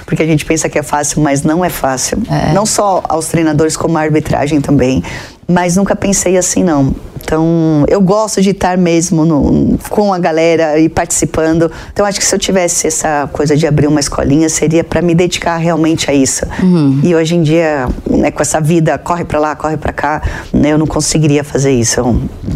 porque 0.04 0.22
a 0.22 0.26
gente 0.26 0.44
pensa 0.44 0.68
que 0.68 0.78
é 0.78 0.82
fácil, 0.82 1.22
mas 1.22 1.42
não 1.42 1.64
é 1.64 1.70
fácil. 1.70 2.22
É. 2.30 2.52
Não 2.52 2.66
só 2.66 3.02
aos 3.08 3.26
treinadores, 3.26 3.76
como 3.76 3.96
a 3.98 4.00
arbitragem 4.00 4.60
também 4.60 5.02
mas 5.48 5.76
nunca 5.76 5.96
pensei 5.96 6.36
assim 6.36 6.62
não. 6.62 6.94
Então, 7.28 7.84
eu 7.88 8.00
gosto 8.00 8.40
de 8.40 8.50
estar 8.50 8.78
mesmo 8.78 9.22
no, 9.22 9.78
com 9.90 10.14
a 10.14 10.18
galera 10.18 10.78
e 10.78 10.88
participando. 10.88 11.70
Então, 11.92 12.06
acho 12.06 12.18
que 12.18 12.24
se 12.24 12.34
eu 12.34 12.38
tivesse 12.38 12.86
essa 12.86 13.28
coisa 13.30 13.54
de 13.54 13.66
abrir 13.66 13.86
uma 13.86 14.00
escolinha, 14.00 14.48
seria 14.48 14.82
para 14.82 15.02
me 15.02 15.14
dedicar 15.14 15.58
realmente 15.58 16.10
a 16.10 16.14
isso. 16.14 16.46
Uhum. 16.62 17.00
E 17.02 17.14
hoje 17.14 17.36
em 17.36 17.42
dia, 17.42 17.86
né, 18.08 18.30
com 18.30 18.40
essa 18.40 18.62
vida, 18.62 18.96
corre 18.96 19.26
para 19.26 19.38
lá, 19.38 19.54
corre 19.54 19.76
para 19.76 19.92
cá, 19.92 20.22
né, 20.54 20.72
eu 20.72 20.78
não 20.78 20.86
conseguiria 20.86 21.44
fazer 21.44 21.72
isso 21.72 22.02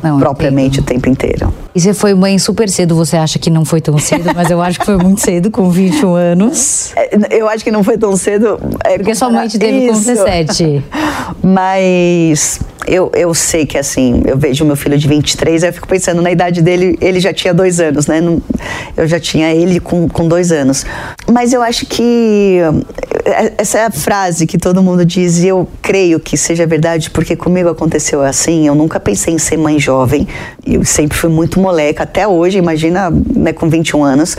não, 0.02 0.18
propriamente 0.18 0.80
o 0.80 0.82
tempo 0.82 1.06
inteiro. 1.06 1.52
E 1.74 1.80
você 1.80 1.92
foi 1.92 2.14
mãe 2.14 2.38
super 2.38 2.68
cedo, 2.70 2.94
você 2.94 3.18
acha 3.18 3.38
que 3.38 3.50
não 3.50 3.66
foi 3.66 3.82
tão 3.82 3.98
cedo, 3.98 4.30
mas 4.34 4.50
eu 4.50 4.62
acho 4.62 4.78
que 4.78 4.86
foi 4.86 4.96
muito 4.96 5.20
cedo, 5.20 5.50
com 5.50 5.70
21 5.70 6.14
anos. 6.14 6.92
É, 7.02 7.38
eu 7.38 7.48
acho 7.48 7.64
que 7.64 7.70
não 7.70 7.82
foi 7.82 7.98
tão 7.98 8.16
cedo. 8.16 8.58
É, 8.84 8.96
Porque 8.96 9.14
sua 9.14 9.30
mãe 9.30 9.48
te 9.48 9.58
teve 9.58 9.86
isso. 9.86 10.04
com 10.04 10.14
17. 10.14 10.84
Mas 11.42 12.60
eu, 12.86 13.10
eu 13.14 13.32
sei 13.34 13.66
que 13.66 13.78
assim, 13.78 14.22
eu 14.26 14.36
vejo 14.36 14.64
meu 14.64 14.76
filho 14.76 14.98
de 14.98 15.06
23, 15.06 15.62
aí 15.62 15.70
eu 15.70 15.72
fico 15.72 15.88
pensando, 15.88 16.20
na 16.20 16.30
idade 16.30 16.62
dele, 16.62 16.98
ele 17.00 17.20
já 17.20 17.32
tinha 17.32 17.54
dois 17.54 17.80
anos, 17.80 18.06
né? 18.06 18.20
Eu 18.96 19.06
já 19.06 19.20
tinha 19.20 19.54
ele 19.54 19.80
com, 19.80 20.08
com 20.08 20.26
dois 20.26 20.52
anos. 20.52 20.84
Mas 21.30 21.52
eu 21.52 21.62
acho 21.62 21.86
que 21.86 22.58
é, 23.24 23.52
essa 23.58 23.78
é 23.78 23.90
frase 23.90 24.46
que 24.46 24.58
todo 24.58 24.82
mundo 24.82 25.04
diz 25.04 25.38
e 25.38 25.48
eu 25.48 25.68
creio 25.80 26.18
que 26.18 26.36
seja 26.36 26.66
verdade, 26.66 27.10
porque 27.10 27.36
comigo 27.36 27.68
aconteceu 27.68 28.22
assim, 28.22 28.66
eu 28.66 28.74
nunca 28.74 28.98
pensei 28.98 29.34
em 29.34 29.38
ser 29.38 29.56
mãe 29.56 29.78
jovem, 29.78 30.26
eu 30.66 30.84
sempre 30.84 31.16
fui 31.16 31.30
muito 31.30 31.60
moleca, 31.60 32.02
até 32.02 32.26
hoje, 32.26 32.58
imagina, 32.58 33.10
né, 33.10 33.52
com 33.52 33.68
21 33.68 34.02
anos. 34.02 34.36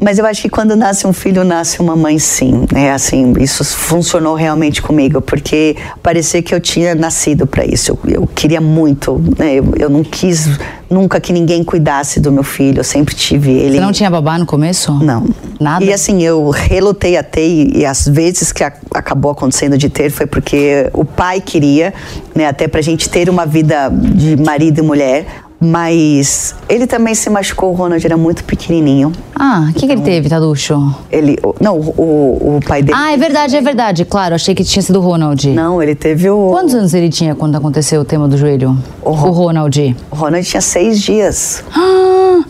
Mas 0.00 0.18
eu 0.18 0.24
acho 0.24 0.40
que 0.40 0.48
quando 0.48 0.74
nasce 0.74 1.06
um 1.06 1.12
filho, 1.12 1.44
nasce 1.44 1.80
uma 1.80 1.94
mãe 1.94 2.18
sim. 2.18 2.64
É 2.74 2.90
assim, 2.90 3.34
isso 3.38 3.62
funcionou 3.64 4.34
realmente 4.34 4.80
comigo, 4.80 5.20
porque 5.20 5.76
parecia 6.02 6.42
que 6.42 6.54
eu 6.54 6.60
tinha 6.60 6.94
nascido 6.94 7.46
para 7.46 7.64
isso. 7.66 7.90
Eu, 7.90 8.22
eu, 8.22 8.26
queria 8.26 8.60
muito, 8.60 9.22
né? 9.38 9.54
eu, 9.56 9.74
eu 9.78 9.90
não 9.90 10.02
quis 10.02 10.48
nunca 10.88 11.20
que 11.20 11.32
ninguém 11.32 11.62
cuidasse 11.62 12.18
do 12.18 12.32
meu 12.32 12.42
filho, 12.42 12.80
eu 12.80 12.84
sempre 12.84 13.14
tive 13.14 13.52
ele. 13.52 13.74
Você 13.74 13.80
não 13.80 13.92
tinha 13.92 14.10
babá 14.10 14.38
no 14.38 14.46
começo? 14.46 14.92
Não. 15.04 15.28
Nada? 15.60 15.84
E 15.84 15.92
assim, 15.92 16.22
eu 16.22 16.48
relutei 16.48 17.16
a 17.16 17.22
ter, 17.22 17.46
e, 17.46 17.78
e 17.78 17.86
as 17.86 18.08
vezes 18.08 18.50
que 18.50 18.64
a, 18.64 18.72
acabou 18.94 19.30
acontecendo 19.30 19.76
de 19.76 19.88
ter 19.90 20.10
foi 20.10 20.26
porque 20.26 20.88
o 20.94 21.04
pai 21.04 21.40
queria, 21.40 21.92
né, 22.34 22.46
até 22.46 22.66
pra 22.66 22.80
gente 22.80 23.08
ter 23.08 23.28
uma 23.28 23.44
vida 23.44 23.90
de 23.90 24.36
marido 24.36 24.78
e 24.78 24.82
mulher. 24.82 25.26
Mas 25.60 26.54
ele 26.70 26.86
também 26.86 27.14
se 27.14 27.28
machucou, 27.28 27.70
o 27.70 27.74
Ronald 27.74 28.04
era 28.04 28.16
muito 28.16 28.42
pequenininho. 28.44 29.12
Ah, 29.34 29.66
o 29.68 29.72
que, 29.74 29.84
então, 29.84 29.88
que 29.88 29.92
ele 29.92 30.02
teve, 30.02 30.28
Taducho? 30.30 30.94
Ele, 31.10 31.38
não, 31.60 31.78
o, 31.78 32.56
o 32.56 32.60
pai 32.66 32.82
dele... 32.82 32.96
Ah, 32.98 33.12
é 33.12 33.16
verdade, 33.18 33.56
é 33.56 33.60
verdade, 33.60 34.04
claro, 34.06 34.34
achei 34.34 34.54
que 34.54 34.64
tinha 34.64 34.82
sido 34.82 34.98
o 34.98 35.02
Ronald. 35.02 35.50
Não, 35.50 35.82
ele 35.82 35.94
teve 35.94 36.30
o... 36.30 36.48
Quantos 36.50 36.74
anos 36.74 36.94
ele 36.94 37.10
tinha 37.10 37.34
quando 37.34 37.56
aconteceu 37.56 38.00
o 38.00 38.04
tema 38.06 38.26
do 38.26 38.38
joelho? 38.38 38.74
O, 39.02 39.10
Ron... 39.10 39.28
o 39.28 39.32
Ronald. 39.32 39.96
O 40.10 40.16
Ronald 40.16 40.46
tinha 40.48 40.62
seis 40.62 40.98
dias. 40.98 41.62
Ah... 41.76 42.42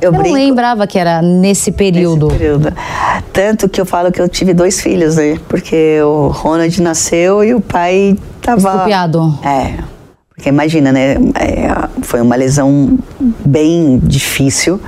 Eu, 0.00 0.12
eu 0.12 0.20
não 0.20 0.32
lembrava 0.32 0.84
que 0.84 0.98
era 0.98 1.22
nesse 1.22 1.70
período. 1.70 2.26
nesse 2.26 2.38
período. 2.38 2.74
Tanto 3.32 3.68
que 3.68 3.80
eu 3.80 3.86
falo 3.86 4.10
que 4.10 4.20
eu 4.20 4.28
tive 4.28 4.52
dois 4.52 4.80
filhos, 4.80 5.14
né? 5.14 5.38
Porque 5.48 6.00
o 6.02 6.26
Ronald 6.26 6.82
nasceu 6.82 7.44
e 7.44 7.54
o 7.54 7.60
pai 7.60 8.18
tava... 8.40 8.68
Escopiado. 8.70 9.38
É. 9.44 9.91
Imagina, 10.44 10.92
né? 10.92 11.14
É, 11.38 12.02
foi 12.02 12.20
uma 12.20 12.36
lesão 12.36 12.98
bem 13.44 13.98
difícil. 14.02 14.80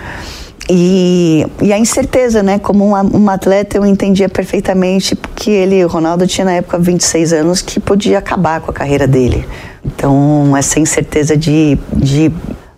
E, 0.68 1.46
e 1.60 1.72
a 1.72 1.78
incerteza, 1.78 2.42
né? 2.42 2.58
Como 2.58 2.86
uma, 2.86 3.02
uma, 3.02 3.34
atleta, 3.34 3.76
eu 3.76 3.84
entendia 3.84 4.28
perfeitamente 4.28 5.16
que 5.36 5.50
ele, 5.50 5.84
o 5.84 5.88
Ronaldo, 5.88 6.26
tinha 6.26 6.44
na 6.44 6.52
época 6.52 6.78
26 6.78 7.32
anos, 7.34 7.60
que 7.60 7.78
podia 7.78 8.18
acabar 8.18 8.60
com 8.60 8.70
a 8.70 8.74
carreira 8.74 9.06
dele. 9.06 9.46
Então, 9.84 10.56
essa 10.56 10.80
incerteza 10.80 11.36
de, 11.36 11.78
de 11.92 12.32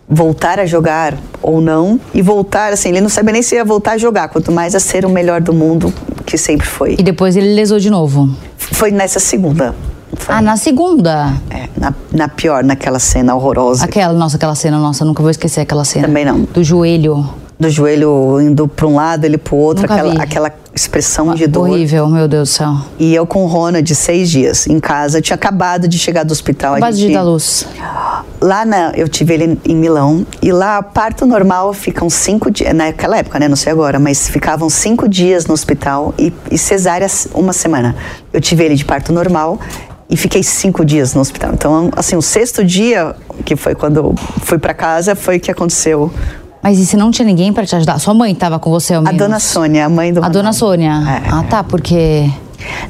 voltar 0.07 0.59
a 0.59 0.65
jogar 0.65 1.17
ou 1.41 1.61
não, 1.61 1.99
e 2.13 2.21
voltar, 2.21 2.73
assim, 2.73 2.89
ele 2.89 2.99
não 2.99 3.09
sabia 3.09 3.31
nem 3.31 3.41
se 3.41 3.55
ia 3.55 3.63
voltar 3.63 3.93
a 3.93 3.97
jogar, 3.97 4.27
quanto 4.27 4.51
mais 4.51 4.75
a 4.75 4.79
ser 4.79 5.05
o 5.05 5.09
melhor 5.09 5.39
do 5.39 5.53
mundo, 5.53 5.93
que 6.25 6.37
sempre 6.37 6.67
foi. 6.67 6.95
E 6.99 7.03
depois 7.03 7.37
ele 7.37 7.53
lesou 7.53 7.79
de 7.79 7.89
novo? 7.89 8.29
Foi 8.57 8.91
nessa 8.91 9.19
segunda. 9.19 9.73
Foi. 10.13 10.35
Ah, 10.35 10.41
na 10.41 10.57
segunda? 10.57 11.33
É, 11.49 11.67
na, 11.77 11.93
na, 12.11 12.27
pior, 12.27 12.63
naquela 12.63 12.99
cena 12.99 13.35
horrorosa. 13.35 13.85
Aquela, 13.85 14.13
nossa, 14.13 14.37
aquela 14.37 14.55
cena, 14.55 14.79
nossa, 14.79 15.03
nunca 15.03 15.21
vou 15.21 15.31
esquecer 15.31 15.61
aquela 15.61 15.85
cena. 15.85 16.07
Também 16.07 16.25
não. 16.25 16.41
Do 16.41 16.63
joelho. 16.63 17.27
Do 17.59 17.69
joelho 17.71 18.39
indo 18.39 18.67
para 18.67 18.85
um 18.85 18.95
lado, 18.95 19.25
ele 19.25 19.37
para 19.37 19.55
o 19.55 19.57
outro, 19.57 19.85
aquela, 19.85 20.21
aquela 20.21 20.53
expressão 20.75 21.33
de 21.33 21.47
dor. 21.47 21.69
Horrível, 21.69 22.07
meu 22.07 22.27
Deus 22.27 22.49
do 22.49 22.51
céu. 22.53 22.77
E 22.99 23.15
eu 23.15 23.25
com 23.25 23.47
Rona 23.47 23.81
de 23.81 23.95
seis 23.95 24.29
dias 24.29 24.67
em 24.67 24.79
casa, 24.79 25.17
eu 25.17 25.21
tinha 25.23 25.33
acabado 25.33 25.87
de 25.87 25.97
chegar 25.97 26.23
do 26.23 26.31
hospital. 26.31 26.73
Acabado 26.73 26.95
de 26.95 27.11
dar 27.11 27.23
luz. 27.23 27.65
Lá 28.39 28.63
na, 28.63 28.91
eu 28.91 29.07
tive 29.09 29.33
ele 29.33 29.59
em 29.65 29.75
Milão 29.75 30.23
e 30.39 30.51
lá 30.51 30.83
parto 30.83 31.25
normal 31.25 31.73
ficam 31.73 32.11
cinco 32.11 32.51
dias, 32.51 32.71
naquela 32.75 33.17
época, 33.17 33.39
né, 33.39 33.47
não 33.47 33.55
sei 33.55 33.71
agora, 33.71 33.97
mas 33.97 34.29
ficavam 34.29 34.69
cinco 34.69 35.09
dias 35.09 35.47
no 35.47 35.55
hospital 35.55 36.13
e, 36.19 36.31
e 36.51 36.57
cesárea 36.59 37.07
uma 37.33 37.53
semana. 37.53 37.95
Eu 38.31 38.39
tive 38.39 38.63
ele 38.63 38.75
de 38.75 38.85
parto 38.85 39.11
normal 39.11 39.59
e 40.09 40.15
fiquei 40.15 40.41
cinco 40.43 40.85
dias 40.85 41.13
no 41.13 41.21
hospital. 41.21 41.51
Então, 41.53 41.89
assim, 41.95 42.15
o 42.15 42.21
sexto 42.21 42.63
dia, 42.63 43.15
que 43.43 43.55
foi 43.55 43.75
quando 43.75 44.13
fui 44.41 44.57
para 44.57 44.73
casa, 44.73 45.15
foi 45.15 45.39
que 45.39 45.51
aconteceu. 45.51 46.11
Mas 46.63 46.79
e 46.79 46.85
se 46.85 46.97
não 46.97 47.11
tinha 47.11 47.25
ninguém 47.25 47.53
para 47.53 47.65
te 47.65 47.75
ajudar? 47.75 47.99
Sua 47.99 48.13
mãe 48.13 48.31
estava 48.31 48.59
com 48.59 48.69
você 48.69 48.93
ao 48.93 49.01
menos? 49.01 49.21
A 49.21 49.25
dona 49.25 49.39
Sônia, 49.39 49.85
a 49.85 49.89
mãe 49.89 50.11
do 50.11 50.17
A 50.19 50.21
Ronaldo. 50.21 50.37
dona 50.39 50.53
Sônia? 50.53 50.91
É. 50.91 51.29
Ah, 51.29 51.43
tá, 51.49 51.63
porque... 51.63 52.29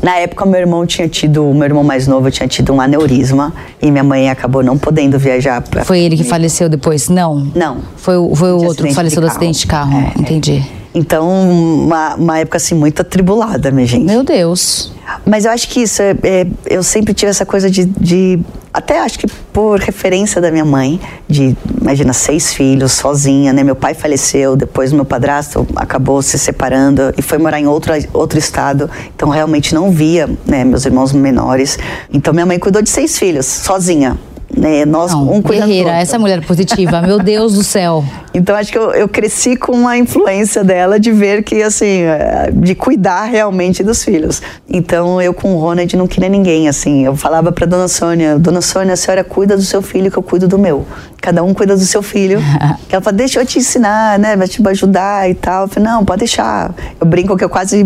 Na 0.01 0.15
época, 0.15 0.45
meu 0.45 0.59
irmão 0.59 0.85
tinha 0.85 1.07
tido, 1.09 1.45
o 1.45 1.53
meu 1.53 1.65
irmão 1.65 1.83
mais 1.83 2.07
novo 2.07 2.31
tinha 2.31 2.47
tido 2.47 2.73
um 2.73 2.79
aneurisma 2.79 3.53
e 3.81 3.91
minha 3.91 4.03
mãe 4.03 4.29
acabou 4.29 4.63
não 4.63 4.77
podendo 4.77 5.19
viajar. 5.19 5.61
Pra... 5.61 5.83
Foi 5.83 5.99
ele 5.99 6.15
que 6.15 6.23
faleceu 6.23 6.69
depois? 6.69 7.09
Não? 7.09 7.51
Não. 7.53 7.79
Foi, 7.97 8.15
foi 8.35 8.51
o 8.53 8.63
outro 8.63 8.87
que 8.87 8.93
faleceu 8.93 9.21
do 9.21 9.27
acidente 9.27 9.59
de 9.59 9.67
carro? 9.67 9.99
É, 9.99 10.19
Entendi. 10.19 10.63
É. 10.73 10.76
Então, 10.97 11.29
uma, 11.29 12.15
uma 12.15 12.39
época 12.39 12.57
assim 12.57 12.73
muito 12.73 13.03
atribulada, 13.03 13.69
minha 13.69 13.85
gente. 13.85 14.03
Meu 14.03 14.23
Deus. 14.23 14.91
Mas 15.23 15.45
eu 15.45 15.51
acho 15.51 15.69
que 15.69 15.81
isso, 15.81 16.01
é, 16.01 16.15
é, 16.23 16.47
eu 16.65 16.81
sempre 16.81 17.13
tive 17.13 17.29
essa 17.29 17.45
coisa 17.45 17.69
de, 17.69 17.85
de, 17.85 18.39
Até 18.73 18.99
acho 18.99 19.19
que 19.19 19.27
por 19.53 19.79
referência 19.79 20.41
da 20.41 20.49
minha 20.49 20.65
mãe, 20.65 20.99
de, 21.29 21.55
imagina, 21.79 22.13
seis 22.13 22.51
filhos, 22.51 22.93
sozinha, 22.93 23.53
né? 23.53 23.63
Meu 23.63 23.75
pai 23.75 23.93
faleceu, 23.93 24.55
depois 24.55 24.91
meu 24.91 25.05
padrasto 25.05 25.67
acabou 25.75 26.19
se 26.23 26.39
separando 26.39 27.13
e 27.15 27.21
foi 27.21 27.37
morar 27.37 27.59
em 27.59 27.67
outro, 27.67 27.93
outro 28.11 28.39
estado. 28.39 28.89
Então, 29.15 29.29
realmente 29.29 29.75
não 29.75 29.91
via 29.91 30.27
né, 30.47 30.63
meus 30.63 30.83
irmãos 30.83 31.13
menores. 31.13 31.77
Então, 32.11 32.33
minha 32.33 32.45
mãe 32.45 32.57
cuidou 32.57 32.81
de 32.81 32.89
seis 32.89 33.19
filhos, 33.19 33.45
sozinha 33.45 34.17
né? 34.55 34.85
Nós 34.85 35.11
Não, 35.11 35.33
um 35.33 35.41
guerreira, 35.41 35.91
essa 35.91 36.17
mulher 36.17 36.45
positiva, 36.45 37.01
meu 37.01 37.19
Deus 37.19 37.53
do 37.53 37.63
céu. 37.63 38.03
Então 38.37 38.55
acho 38.55 38.71
que 38.71 38.77
eu, 38.77 38.91
eu, 38.91 39.09
cresci 39.09 39.55
com 39.55 39.87
a 39.87 39.97
influência 39.97 40.63
dela 40.63 40.99
de 40.99 41.11
ver 41.11 41.41
que 41.41 41.63
assim, 41.63 42.01
é, 42.01 42.51
de 42.53 42.75
cuidar 42.75 43.23
realmente 43.23 43.83
dos 43.83 44.03
filhos. 44.03 44.43
Então 44.69 45.19
eu 45.19 45.33
com 45.33 45.55
o 45.55 45.59
Ronald 45.59 45.97
não 45.97 46.05
queria 46.05 46.29
ninguém 46.29 46.69
assim. 46.69 47.03
Eu 47.03 47.15
falava 47.15 47.51
para 47.51 47.65
Dona 47.65 47.87
Sônia, 47.87 48.37
Dona 48.37 48.61
Sônia, 48.61 48.93
a 48.93 48.95
senhora 48.95 49.23
cuida 49.23 49.55
do 49.55 49.63
seu 49.63 49.81
filho 49.81 50.11
que 50.11 50.17
eu 50.17 50.21
cuido 50.21 50.47
do 50.47 50.59
meu. 50.59 50.85
Cada 51.19 51.41
um 51.41 51.51
cuida 51.51 51.75
do 51.75 51.83
seu 51.83 52.03
filho. 52.03 52.39
ela 52.91 53.01
fala, 53.01 53.17
deixa 53.17 53.39
eu 53.39 53.45
te 53.45 53.57
ensinar, 53.57 54.19
né? 54.19 54.35
Vai 54.35 54.47
te 54.47 54.61
ajudar 54.67 55.27
e 55.27 55.33
tal. 55.33 55.63
Eu 55.63 55.67
falei, 55.67 55.89
não, 55.89 56.05
pode 56.05 56.19
deixar. 56.19 56.75
Eu 57.01 57.07
brinco 57.07 57.35
que 57.35 57.43
eu 57.43 57.49
quase 57.49 57.83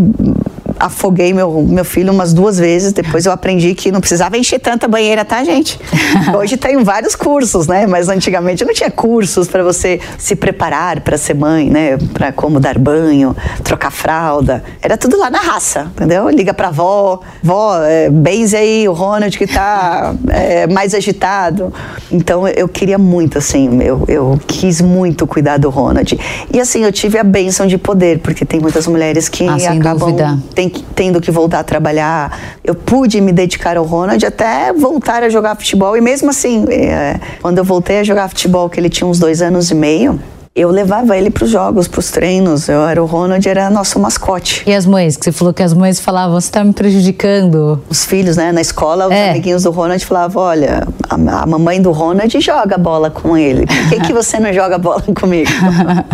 afoguei 0.82 1.34
meu, 1.34 1.62
meu 1.62 1.86
filho 1.86 2.12
umas 2.12 2.34
duas 2.34 2.58
vezes. 2.58 2.92
Depois 2.92 3.26
eu 3.26 3.32
aprendi 3.32 3.76
que 3.76 3.92
não 3.92 4.00
precisava 4.00 4.38
encher 4.38 4.60
tanta 4.60 4.88
banheira, 4.88 5.24
tá, 5.24 5.44
gente? 5.44 5.80
Hoje 6.36 6.58
tem 6.58 6.84
vários 6.84 7.16
cursos, 7.16 7.68
né? 7.68 7.86
Mas 7.86 8.10
antigamente 8.10 8.66
não 8.66 8.74
tinha 8.74 8.90
cursos 8.90 9.48
para 9.48 9.64
você 9.64 10.00
se 10.18 10.36
preparar 10.36 11.02
para 11.02 11.18
ser 11.18 11.36
mãe, 11.36 11.70
né? 11.70 11.98
Para 12.14 12.32
como 12.32 12.60
dar 12.60 12.78
banho, 12.78 13.36
trocar 13.64 13.92
fralda. 13.92 14.64
Era 14.82 14.98
tudo 14.98 15.18
lá 15.18 15.30
na 15.30 15.40
raça, 15.40 15.92
entendeu? 15.96 16.28
Liga 16.30 16.54
pra 16.54 16.70
avó, 16.70 17.22
vó, 17.44 17.78
é, 17.84 18.10
benze 18.10 18.56
aí 18.56 18.88
o 18.88 18.94
Ronald 18.94 19.38
que 19.38 19.48
tá 19.48 20.16
é, 20.30 20.66
mais 20.72 20.96
agitado. 20.96 21.74
Então 22.12 22.48
eu 22.48 22.68
queria 22.68 22.98
muito, 22.98 23.38
assim, 23.38 23.82
eu, 23.84 24.04
eu 24.08 24.40
quis 24.48 24.82
muito 24.82 25.28
cuidar 25.28 25.58
do 25.58 25.70
Ronald. 25.70 26.20
E 26.52 26.60
assim, 26.60 26.84
eu 26.84 26.92
tive 26.92 27.18
a 27.18 27.24
bênção 27.24 27.68
de 27.68 27.78
poder, 27.78 28.20
porque 28.20 28.46
tem 28.46 28.60
muitas 28.60 28.88
mulheres 28.88 29.30
que 29.30 29.48
ah, 29.48 29.56
acabam 29.72 30.42
tem, 30.56 30.71
tendo 30.96 31.20
que 31.22 31.32
voltar 31.32 31.60
a 31.60 31.64
trabalhar. 31.64 32.58
Eu 32.64 32.76
pude 32.76 33.20
me 33.22 33.32
dedicar 33.32 33.78
ao 33.78 33.86
Ronald 33.86 34.26
até 34.26 34.74
voltar 34.74 35.24
a 35.24 35.30
jogar 35.30 35.56
futebol. 35.56 35.96
E 35.98 36.02
mesmo 36.02 36.30
assim, 36.30 36.66
é, 36.70 37.20
quando 37.42 37.58
eu 37.58 37.64
voltei 37.64 38.00
a 38.00 38.04
jogar 38.04 38.28
futebol, 38.30 38.70
que 38.70 38.80
ele 38.80 38.90
tinha 38.90 39.08
uns 39.08 39.20
dois 39.20 39.42
anos 39.42 39.72
e 39.72 39.76
meio, 39.76 40.20
eu 40.54 40.70
levava 40.70 41.18
ele 41.18 41.30
para 41.30 41.46
os 41.46 41.50
jogos, 41.50 41.88
para 41.88 42.00
os 42.00 42.12
treinos. 42.12 42.68
Eu 42.68 42.86
era 42.86 43.02
o 43.02 43.06
Ronald, 43.06 43.48
era 43.48 43.70
nosso 43.70 43.98
mascote. 44.00 44.64
E 44.68 44.74
as 44.74 44.86
mães, 44.86 45.16
que 45.16 45.24
você 45.24 45.32
falou 45.32 45.54
que 45.54 45.64
as 45.64 45.74
mães 45.74 45.98
falavam, 45.98 46.40
você 46.40 46.52
tá 46.52 46.62
me 46.62 46.74
prejudicando. 46.74 47.82
Os 47.90 48.04
filhos, 48.04 48.36
né, 48.36 48.52
na 48.52 48.60
escola, 48.60 49.08
os 49.08 49.14
É. 49.14 49.30
amiguinhos 49.30 49.64
do 49.64 49.72
Ronald 49.72 50.06
falavam: 50.06 50.44
olha, 50.44 50.86
a, 51.10 51.16
a 51.16 51.46
mamãe 51.46 51.82
do 51.82 51.92
Ronald 51.92 52.38
joga 52.42 52.78
bola 52.78 53.10
com 53.10 53.38
ele. 53.38 53.66
Por 53.66 53.90
que, 53.90 54.00
que 54.08 54.14
você 54.14 54.40
não 54.40 54.52
joga 54.52 54.78
bola 54.78 55.02
comigo? 55.16 55.50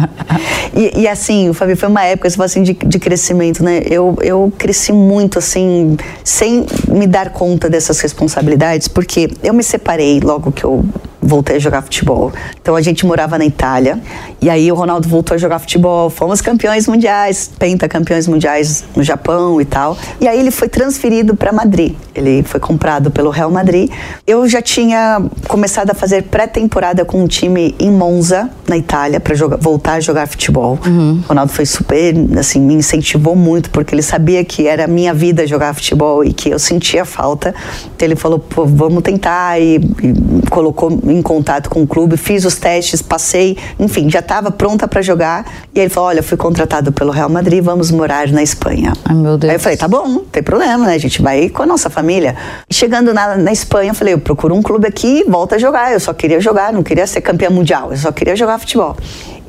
e, 0.75 1.01
e 1.01 1.07
assim, 1.07 1.51
Fabi, 1.53 1.75
foi 1.75 1.89
uma 1.89 2.03
época 2.03 2.29
você 2.29 2.35
fala 2.35 2.45
assim, 2.45 2.61
de, 2.61 2.73
de 2.73 2.99
crescimento, 2.99 3.63
né? 3.63 3.81
Eu, 3.89 4.15
eu 4.21 4.53
cresci 4.55 4.91
muito, 4.91 5.39
assim, 5.39 5.97
sem 6.23 6.63
me 6.87 7.07
dar 7.07 7.31
conta 7.31 7.67
dessas 7.71 7.99
responsabilidades, 8.01 8.87
porque 8.87 9.31
eu 9.43 9.53
me 9.53 9.63
separei 9.63 10.19
logo 10.19 10.51
que 10.51 10.63
eu 10.63 10.85
voltei 11.27 11.57
a 11.57 11.59
jogar 11.59 11.81
futebol. 11.81 12.31
Então 12.61 12.75
a 12.75 12.81
gente 12.81 13.05
morava 13.05 13.37
na 13.37 13.45
Itália 13.45 13.99
e 14.41 14.49
aí 14.49 14.71
o 14.71 14.75
Ronaldo 14.75 15.07
voltou 15.07 15.35
a 15.35 15.37
jogar 15.37 15.59
futebol. 15.59 16.09
Fomos 16.09 16.41
campeões 16.41 16.87
mundiais, 16.87 17.51
pentacampeões 17.59 18.27
mundiais 18.27 18.85
no 18.95 19.03
Japão 19.03 19.59
e 19.59 19.65
tal. 19.65 19.97
E 20.21 20.27
aí 20.27 20.39
ele 20.39 20.51
foi 20.51 20.69
transferido 20.69 21.35
para 21.35 21.51
Madrid. 21.51 21.95
Ele 22.15 22.43
foi 22.43 22.59
comprado 22.59 23.11
pelo 23.11 23.29
Real 23.29 23.51
Madrid. 23.51 23.91
Eu 24.25 24.47
já 24.47 24.61
tinha 24.61 25.21
começado 25.47 25.91
a 25.91 25.93
fazer 25.93 26.23
pré-temporada 26.23 27.03
com 27.03 27.21
um 27.21 27.27
time 27.27 27.75
em 27.79 27.91
Monza, 27.91 28.49
na 28.67 28.77
Itália, 28.77 29.19
para 29.19 29.35
voltar 29.59 29.93
a 29.93 29.99
jogar 29.99 30.27
futebol. 30.27 30.79
O 31.23 31.27
Ronaldo 31.27 31.51
foi 31.51 31.65
super, 31.65 32.15
assim, 32.39 32.59
me 32.61 32.73
incentivou 32.73 33.35
muito 33.35 33.69
porque 33.69 33.93
ele 33.93 34.01
sabia 34.01 34.43
que 34.45 34.67
era 34.67 34.87
minha 34.87 35.13
vida 35.13 35.45
jogar 35.45 35.73
futebol 35.73 36.23
e 36.23 36.31
que 36.33 36.49
eu 36.49 36.59
sentia 36.59 37.05
falta. 37.05 37.53
Então 37.95 38.07
ele 38.07 38.15
falou, 38.15 38.39
Pô, 38.39 38.65
vamos 38.65 39.03
tentar 39.03 39.59
e, 39.59 39.75
e 39.75 40.49
colocou 40.49 40.89
em 41.17 41.21
contato 41.21 41.69
com 41.69 41.81
o 41.81 41.87
clube, 41.87 42.15
fiz 42.17 42.45
os 42.45 42.55
testes, 42.55 43.01
passei, 43.01 43.57
enfim, 43.79 44.09
já 44.09 44.19
estava 44.19 44.51
pronta 44.51 44.87
para 44.87 45.01
jogar. 45.01 45.45
E 45.73 45.79
ele 45.79 45.89
falou: 45.89 46.09
Olha, 46.09 46.23
fui 46.23 46.37
contratado 46.37 46.91
pelo 46.91 47.11
Real 47.11 47.29
Madrid, 47.29 47.63
vamos 47.63 47.91
morar 47.91 48.27
na 48.29 48.43
Espanha. 48.43 48.93
Ai, 49.05 49.15
meu 49.15 49.37
Deus. 49.37 49.49
Aí 49.49 49.55
eu 49.55 49.59
falei: 49.59 49.77
Tá 49.77 49.87
bom, 49.87 50.07
não 50.07 50.23
tem 50.25 50.43
problema, 50.43 50.85
né? 50.85 50.93
A 50.93 50.97
gente 50.97 51.21
vai 51.21 51.49
com 51.49 51.63
a 51.63 51.65
nossa 51.65 51.89
família. 51.89 52.35
Chegando 52.69 53.13
na, 53.13 53.35
na 53.35 53.51
Espanha, 53.51 53.91
eu 53.91 53.95
falei: 53.95 54.13
Eu 54.13 54.19
procuro 54.19 54.55
um 54.55 54.61
clube 54.61 54.87
aqui 54.87 55.21
e 55.21 55.23
volto 55.29 55.55
a 55.55 55.57
jogar. 55.57 55.91
Eu 55.91 55.99
só 55.99 56.13
queria 56.13 56.39
jogar, 56.39 56.71
não 56.71 56.83
queria 56.83 57.07
ser 57.07 57.21
campeã 57.21 57.49
mundial, 57.49 57.91
eu 57.91 57.97
só 57.97 58.11
queria 58.11 58.35
jogar 58.35 58.59
futebol. 58.59 58.95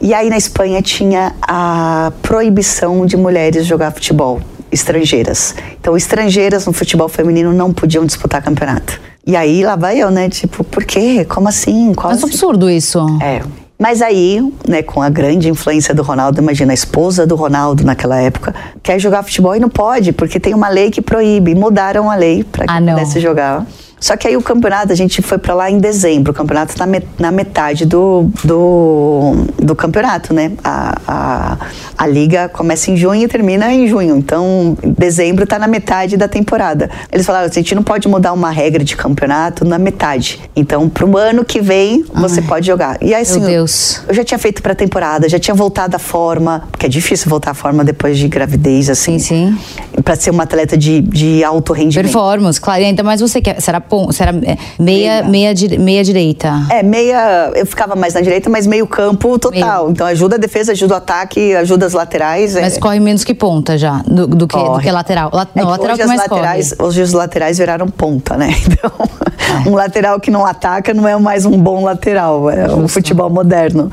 E 0.01 0.15
aí 0.15 0.31
na 0.31 0.37
Espanha 0.37 0.81
tinha 0.81 1.35
a 1.43 2.13
proibição 2.23 3.05
de 3.05 3.17
mulheres 3.17 3.67
jogar 3.67 3.91
futebol 3.91 4.41
estrangeiras. 4.71 5.55
Então, 5.81 5.97
estrangeiras 5.97 6.67
no 6.67 6.73
futebol 6.73 7.09
feminino 7.09 7.53
não 7.53 7.73
podiam 7.73 8.05
disputar 8.05 8.43
campeonato. 8.43 9.01
E 9.29 9.37
aí 9.37 9.63
lá 9.63 9.77
vai 9.77 9.99
eu, 10.01 10.11
né? 10.11 10.31
Tipo, 10.31 10.65
por 10.65 10.83
quê? 10.87 11.23
Como 11.27 11.47
assim? 11.51 11.93
Qual 11.93 12.11
Mas 12.11 12.25
absurdo 12.25 12.71
isso. 12.71 12.99
é. 13.23 13.43
Mas 13.81 14.03
aí, 14.03 14.43
né, 14.67 14.83
com 14.83 15.01
a 15.01 15.09
grande 15.09 15.49
influência 15.49 15.95
do 15.95 16.03
Ronaldo, 16.03 16.41
imagina 16.43 16.73
a 16.73 16.75
esposa 16.75 17.25
do 17.25 17.37
Ronaldo 17.37 17.85
naquela 17.85 18.17
época, 18.17 18.53
quer 18.83 18.99
jogar 18.99 19.23
futebol 19.23 19.55
e 19.55 19.61
não 19.61 19.69
pode, 19.69 20.11
porque 20.13 20.41
tem 20.41 20.53
uma 20.53 20.69
lei 20.69 20.91
que 20.91 21.01
proíbe. 21.01 21.55
Mudaram 21.55 22.11
a 22.11 22.17
lei 22.17 22.43
para 22.43 22.67
que 22.67 22.73
Ah, 22.73 22.81
não. 22.81 22.95
pudesse 22.95 23.21
jogar. 23.21 23.65
Só 24.01 24.17
que 24.17 24.29
aí 24.29 24.37
o 24.37 24.43
campeonato, 24.43 24.93
a 24.93 24.97
gente 24.97 25.21
foi 25.23 25.39
para 25.39 25.55
lá 25.55 25.71
em 25.71 25.79
dezembro. 25.79 26.33
O 26.33 26.35
campeonato 26.35 26.75
tá 26.75 26.87
na 27.19 27.33
metade 27.33 27.85
do, 27.85 28.31
do, 28.45 29.47
do 29.61 29.75
campeonato, 29.75 30.33
né? 30.33 30.53
A, 30.63 30.99
a, 31.07 31.57
a 31.97 32.07
liga 32.07 32.49
começa 32.49 32.91
em 32.91 32.97
junho 32.97 33.23
e 33.25 33.29
termina 33.29 33.73
em 33.73 33.87
junho. 33.87 34.17
Então, 34.17 34.77
dezembro 34.97 35.47
tá 35.47 35.59
na 35.59 35.67
metade 35.67 36.17
da 36.17 36.29
temporada. 36.29 36.91
Eles 37.13 37.27
falaram, 37.27 37.47
a 37.47 37.53
gente 37.53 37.75
não 37.75 37.83
pode 37.83 38.09
mudar 38.09 38.33
uma 38.33 38.51
regra 38.51 38.85
de 38.85 38.97
campeonato 38.97 39.65
na 39.65 39.79
metade. 39.79 40.41
Então, 40.55 40.89
pro 40.89 41.17
ano 41.17 41.45
que 41.45 41.61
vem, 41.61 42.05
você 42.15 42.41
pode 42.43 42.67
jogar. 42.67 42.99
E 43.03 43.15
aí, 43.15 43.23
assim, 43.23 43.41
Meu 43.41 43.49
Deus. 43.49 44.03
eu 44.09 44.15
já 44.15 44.25
tinha 44.25 44.39
feito 44.39 44.63
pré-temporada, 44.63 45.29
já 45.29 45.39
tinha 45.39 45.55
voltado 45.55 45.97
à 45.97 45.99
forma, 45.99 46.65
porque 46.71 46.87
é 46.87 46.89
difícil 46.89 47.29
voltar 47.29 47.51
à 47.51 47.55
forma 47.55 47.85
depois 47.85 48.19
de 48.19 48.29
gravidez, 48.29 48.89
assim. 48.91 49.19
Sim, 49.19 49.59
Pra 50.05 50.15
ser 50.15 50.31
uma 50.31 50.45
atleta 50.45 50.77
de, 50.77 51.01
de 51.01 51.43
alto 51.43 51.73
rendimento. 51.73 52.05
Performance, 52.05 52.61
claro. 52.61 52.83
E 52.83 52.85
ainda 52.85 53.03
mais 53.03 53.21
você 53.21 53.41
que 53.41 53.61
será, 53.61 53.81
você 53.91 54.23
era 54.23 54.33
é, 54.45 54.57
meia, 54.79 55.23
meia, 55.23 55.55
dire- 55.55 55.79
meia 55.79 56.03
direita. 56.05 56.53
É, 56.71 56.83
meia. 56.83 57.51
Eu 57.55 57.67
ficava 57.67 57.95
mais 57.97 58.15
na 58.15 58.21
direita, 58.21 58.49
mas 58.51 58.67
meio 58.67 58.87
campo 58.87 59.39
total. 59.39 59.83
Meio. 59.85 59.91
Então 59.93 60.07
ajuda 60.07 60.37
a 60.37 60.39
defesa, 60.39 60.73
ajuda 60.73 60.95
o 60.95 60.97
ataque, 60.97 61.55
ajuda 61.55 61.87
as 61.87 61.93
laterais. 61.93 62.57
é- 62.57 62.61
Mas 62.63 62.79
corre 62.79 63.01
menos 63.01 63.25
que 63.25 63.35
ponta 63.35 63.77
já, 63.79 64.03
do, 64.07 64.27
do 64.27 64.47
que, 64.47 64.57
do 64.57 64.79
que 64.81 64.91
lateral. 64.91 65.31
La, 65.33 65.47
É 65.55 65.61
não, 65.61 65.69
lateral 65.71 65.95
hoje 65.95 66.03
que 66.03 66.09
mais 66.09 66.21
laterais, 66.21 66.73
corre. 66.75 66.89
hoje 66.89 67.03
os 67.03 67.13
laterais 67.13 67.59
viraram 67.59 67.89
ponta, 67.89 68.37
né? 68.37 68.49
Então, 68.69 69.73
um 69.73 69.75
lateral 69.75 70.21
que 70.21 70.31
não 70.31 70.45
ataca 70.45 70.93
não 70.93 71.09
é 71.09 71.17
mais 71.17 71.47
um 71.47 71.57
bom 71.59 71.83
lateral, 71.83 72.51
é 72.51 72.71
o 72.71 72.87
futebol 72.87 73.31
moderno. 73.31 73.91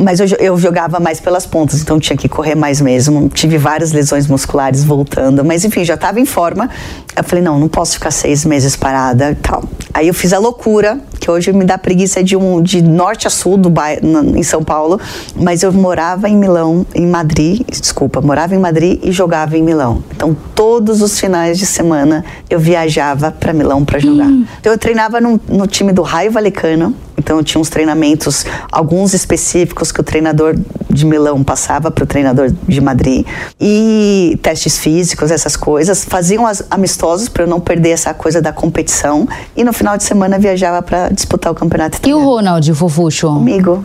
Mas 0.00 0.18
eu, 0.18 0.26
eu 0.38 0.56
jogava 0.56 0.98
mais 0.98 1.20
pelas 1.20 1.44
pontas, 1.44 1.80
então 1.82 1.98
tinha 2.00 2.16
que 2.16 2.28
correr 2.28 2.54
mais 2.54 2.80
mesmo. 2.80 3.28
Tive 3.28 3.58
várias 3.58 3.92
lesões 3.92 4.26
musculares 4.26 4.82
voltando, 4.82 5.44
mas 5.44 5.64
enfim, 5.64 5.84
já 5.84 5.94
estava 5.94 6.20
em 6.20 6.24
forma. 6.24 6.70
Eu 7.14 7.22
falei, 7.22 7.44
não, 7.44 7.58
não 7.58 7.68
posso 7.68 7.92
ficar 7.94 8.10
seis 8.10 8.44
meses 8.46 8.76
parada 8.76 9.33
e 9.34 9.42
tal. 9.42 9.62
Aí 9.92 10.08
eu 10.08 10.14
fiz 10.14 10.32
a 10.32 10.38
loucura, 10.38 10.98
que 11.20 11.30
hoje 11.30 11.52
me 11.52 11.64
dá 11.64 11.78
preguiça 11.78 12.22
de, 12.22 12.36
um, 12.36 12.60
de 12.62 12.82
norte 12.82 13.26
a 13.26 13.30
sul 13.30 13.56
do 13.56 13.70
bai- 13.70 14.00
na- 14.02 14.22
em 14.22 14.42
São 14.42 14.62
Paulo, 14.64 14.98
mas 15.36 15.62
eu 15.62 15.72
morava 15.72 16.28
em 16.28 16.36
Milão, 16.36 16.84
em 16.94 17.06
Madrid, 17.06 17.60
desculpa, 17.68 18.20
morava 18.20 18.54
em 18.54 18.58
Madrid 18.58 18.98
e 19.04 19.12
jogava 19.12 19.56
em 19.56 19.62
Milão. 19.62 20.02
Então 20.16 20.36
todos 20.54 21.00
os 21.02 21.18
finais 21.20 21.58
de 21.58 21.66
semana 21.66 22.24
eu 22.50 22.58
viajava 22.58 23.30
para 23.30 23.52
Milão 23.52 23.84
para 23.84 23.98
jogar. 23.98 24.28
Então 24.60 24.72
eu 24.72 24.78
treinava 24.78 25.20
no, 25.20 25.40
no 25.48 25.66
time 25.66 25.92
do 25.92 26.02
Raio 26.02 26.30
Valecano, 26.32 26.94
então 27.16 27.38
eu 27.38 27.44
tinha 27.44 27.60
uns 27.60 27.68
treinamentos, 27.68 28.44
alguns 28.70 29.14
específicos 29.14 29.92
que 29.92 30.00
o 30.00 30.04
treinador 30.04 30.54
de 30.90 31.04
Milão 31.04 31.42
passava 31.42 31.90
para 31.90 32.04
o 32.04 32.06
treinador 32.06 32.52
de 32.66 32.80
Madrid 32.80 33.26
e 33.60 34.38
testes 34.42 34.78
físicos, 34.78 35.30
essas 35.30 35.56
coisas, 35.56 36.04
faziam 36.04 36.46
as 36.46 36.64
amistosos 36.70 37.28
para 37.28 37.44
eu 37.44 37.46
não 37.46 37.60
perder 37.60 37.90
essa 37.90 38.14
coisa 38.14 38.40
da 38.40 38.52
competição 38.52 39.28
e 39.56 39.64
no 39.64 39.72
final 39.72 39.96
de 39.96 40.04
semana 40.04 40.38
viajava 40.38 40.82
para 40.82 41.08
disputar 41.08 41.52
o 41.52 41.54
campeonato 41.54 41.98
E 42.06 42.14
o. 42.14 42.24
Ronald, 42.24 42.70
o 42.70 42.74
fofucho? 42.74 43.28
Comigo. 43.28 43.84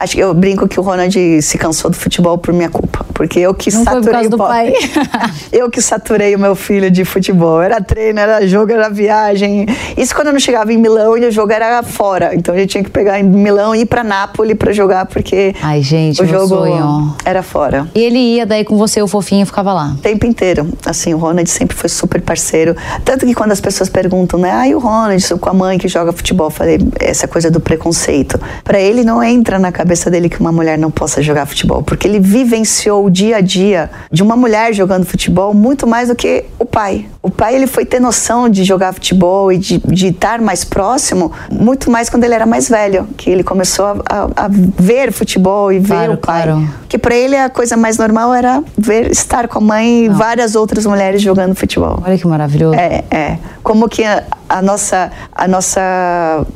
Acho 0.00 0.14
que 0.14 0.20
eu 0.20 0.32
brinco 0.32 0.68
que 0.68 0.78
o 0.78 0.82
Ronald 0.82 1.42
se 1.42 1.58
cansou 1.58 1.90
do 1.90 1.96
futebol 1.96 2.38
por 2.38 2.54
minha 2.54 2.70
culpa, 2.70 3.04
porque 3.12 3.40
eu 3.40 3.52
que 3.52 3.68
Não 3.72 3.84
foi 3.84 3.94
por 3.94 4.04
saturei 4.04 4.28
causa 4.28 4.34
o 4.36 4.38
pai. 4.38 4.72
eu 5.52 5.68
que 5.68 5.82
saturei 5.82 6.36
o 6.36 6.38
meu 6.38 6.54
filho 6.54 6.88
de 6.88 7.04
futebol. 7.04 7.60
Era 7.60 7.80
treino, 7.80 8.20
era 8.20 8.46
jogo, 8.46 8.70
era 8.70 8.88
viagem. 8.88 9.66
Isso 9.96 10.14
quando 10.14 10.28
eu 10.28 10.32
não 10.32 10.38
chegava 10.38 10.72
em 10.72 10.76
Milão 10.76 11.18
e 11.18 11.26
o 11.26 11.32
jogo 11.32 11.50
era 11.50 11.82
fora. 11.82 12.32
Então 12.32 12.54
a 12.54 12.58
gente 12.58 12.70
tinha 12.70 12.84
que 12.84 12.90
pegar 12.90 13.18
em 13.18 13.24
Milão 13.24 13.74
e 13.74 13.80
ir 13.80 13.86
para 13.86 14.04
Nápoles 14.04 14.56
para 14.56 14.72
jogar 14.72 15.06
porque 15.06 15.52
Ai, 15.60 15.82
gente, 15.82 16.22
o 16.22 16.26
jogo 16.26 16.46
sonho. 16.46 17.16
era 17.24 17.42
fora. 17.42 17.88
E 17.92 18.00
ele 18.00 18.18
ia 18.18 18.46
daí 18.46 18.64
com 18.64 18.76
você, 18.76 19.02
o 19.02 19.08
fofinho, 19.08 19.42
e 19.42 19.46
ficava 19.46 19.72
lá. 19.72 19.94
O 19.98 20.00
tempo 20.00 20.26
inteiro. 20.26 20.68
Assim, 20.86 21.12
o 21.12 21.18
Ronald 21.18 21.50
sempre 21.50 21.76
foi 21.76 21.88
super 21.88 22.20
parceiro. 22.22 22.76
Tanto 23.04 23.26
que 23.26 23.34
quando 23.34 23.50
as 23.50 23.60
pessoas 23.60 23.88
perguntam, 23.88 24.38
né? 24.38 24.52
Ah, 24.52 24.68
e 24.68 24.76
o 24.76 24.78
Ronald 24.78 25.28
com 25.40 25.50
a 25.50 25.54
mãe 25.54 25.76
que 25.76 25.88
joga 25.88 26.12
futebol? 26.12 26.46
Eu 26.46 26.50
falei, 26.50 26.78
essa 27.00 27.26
coisa 27.26 27.50
do 27.50 27.58
preconceito. 27.58 28.38
Para 28.62 28.78
ele 28.78 29.02
não 29.02 29.20
entra 29.20 29.58
na 29.58 29.72
cabeça 29.72 29.87
dele 30.10 30.28
que 30.28 30.38
uma 30.40 30.52
mulher 30.52 30.76
não 30.78 30.90
possa 30.90 31.22
jogar 31.22 31.46
futebol, 31.46 31.82
porque 31.82 32.06
ele 32.06 32.20
vivenciou 32.20 33.04
o 33.04 33.10
dia 33.10 33.36
a 33.36 33.40
dia 33.40 33.90
de 34.10 34.22
uma 34.22 34.36
mulher 34.36 34.72
jogando 34.74 35.04
futebol 35.04 35.54
muito 35.54 35.86
mais 35.86 36.08
do 36.08 36.14
que 36.14 36.44
o 36.58 36.64
pai. 36.64 37.06
O 37.22 37.30
pai, 37.30 37.54
ele 37.54 37.66
foi 37.66 37.84
ter 37.84 38.00
noção 38.00 38.48
de 38.48 38.64
jogar 38.64 38.92
futebol 38.92 39.50
e 39.52 39.58
de, 39.58 39.78
de 39.78 40.08
estar 40.08 40.40
mais 40.40 40.64
próximo 40.64 41.32
muito 41.50 41.90
mais 41.90 42.08
quando 42.08 42.24
ele 42.24 42.34
era 42.34 42.46
mais 42.46 42.68
velho, 42.68 43.06
que 43.16 43.28
ele 43.30 43.42
começou 43.42 43.86
a, 43.86 43.96
a- 44.08 44.44
a 44.44 44.48
ver 44.48 45.12
futebol 45.12 45.72
e 45.72 45.78
ver 45.78 45.88
Claro, 45.88 46.12
o 46.14 46.16
pai. 46.16 46.42
claro. 46.44 46.68
Que 46.88 46.96
para 46.98 47.14
ele 47.14 47.36
a 47.36 47.48
coisa 47.50 47.76
mais 47.76 47.98
normal 47.98 48.32
era 48.34 48.62
ver 48.76 49.10
estar 49.10 49.46
com 49.48 49.58
a 49.58 49.60
mãe 49.60 50.04
e 50.06 50.08
várias 50.08 50.54
outras 50.54 50.86
mulheres 50.86 51.20
jogando 51.20 51.54
futebol. 51.54 52.02
Olha 52.04 52.16
que 52.16 52.26
maravilhoso. 52.26 52.74
É, 52.78 53.04
é. 53.10 53.38
Como 53.62 53.88
que 53.88 54.02
a, 54.04 54.24
a 54.48 54.62
nossa 54.62 55.10
a 55.34 55.46
nossa 55.46 56.46